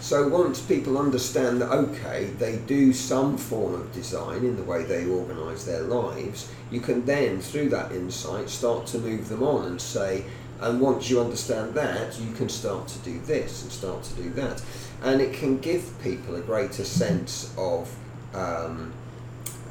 So 0.00 0.28
once 0.28 0.60
people 0.60 0.98
understand 0.98 1.62
that 1.62 1.70
okay, 1.70 2.26
they 2.38 2.56
do 2.66 2.92
some 2.92 3.38
form 3.38 3.74
of 3.74 3.92
design 3.92 4.44
in 4.44 4.56
the 4.56 4.62
way 4.62 4.84
they 4.84 5.06
organise 5.06 5.64
their 5.64 5.82
lives, 5.82 6.50
you 6.70 6.80
can 6.80 7.04
then 7.04 7.40
through 7.40 7.70
that 7.70 7.92
insight 7.92 8.50
start 8.50 8.86
to 8.88 8.98
move 8.98 9.28
them 9.28 9.42
on 9.42 9.66
and 9.66 9.80
say, 9.80 10.24
and 10.60 10.80
once 10.80 11.10
you 11.10 11.20
understand 11.20 11.74
that, 11.74 12.18
you 12.20 12.32
can 12.32 12.48
start 12.48 12.88
to 12.88 12.98
do 13.00 13.18
this 13.20 13.62
and 13.62 13.72
start 13.72 14.02
to 14.04 14.14
do 14.14 14.30
that, 14.30 14.62
and 15.02 15.20
it 15.20 15.32
can 15.32 15.58
give 15.58 15.92
people 16.02 16.36
a 16.36 16.40
greater 16.40 16.84
sense 16.84 17.54
of. 17.56 17.94
Um, 18.34 18.92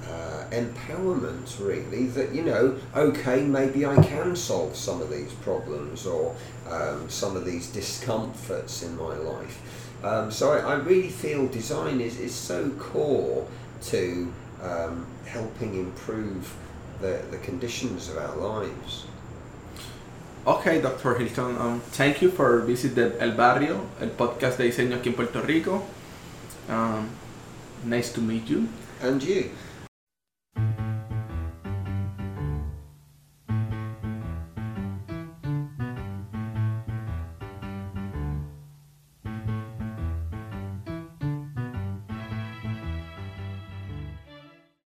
uh, 0.06 0.46
empowerment 0.52 1.66
really 1.66 2.08
that 2.08 2.34
you 2.36 2.44
know 2.44 2.78
okay 2.96 3.42
maybe 3.42 3.86
I 3.86 3.96
can 4.04 4.36
solve 4.36 4.76
some 4.76 5.02
of 5.02 5.10
these 5.10 5.32
problems 5.36 6.06
or 6.06 6.36
um, 6.70 7.10
some 7.10 7.38
of 7.38 7.46
these 7.46 7.70
discomforts 7.70 8.84
in 8.84 8.98
my 8.98 9.16
life 9.16 9.62
um, 10.04 10.30
so 10.30 10.52
I, 10.52 10.74
I 10.74 10.74
really 10.76 11.10
feel 11.10 11.48
design 11.48 12.02
is, 12.02 12.20
is 12.20 12.36
so 12.36 12.70
core 12.72 13.48
to 13.84 14.32
um, 14.62 15.08
helping 15.26 15.76
improve 15.76 16.54
the, 17.02 17.24
the 17.32 17.38
conditions 17.38 18.10
of 18.10 18.18
our 18.18 18.36
lives 18.36 19.06
Ok, 20.46 20.82
Dr. 20.82 21.16
Hilton, 21.20 21.58
um, 21.58 21.82
thank 21.92 22.22
you 22.22 22.30
for 22.30 22.60
visiting 22.66 23.14
El 23.20 23.32
Barrio, 23.32 23.86
el 24.02 24.10
podcast 24.10 24.58
de 24.58 24.66
diseño 24.66 24.98
aquí 24.98 25.10
en 25.10 25.16
Puerto 25.16 25.42
Rico. 25.42 25.84
Um, 26.68 27.08
nice 27.86 28.12
to 28.12 28.20
meet 28.22 28.48
you. 28.48 28.68
and 29.04 29.22
you 29.22 29.52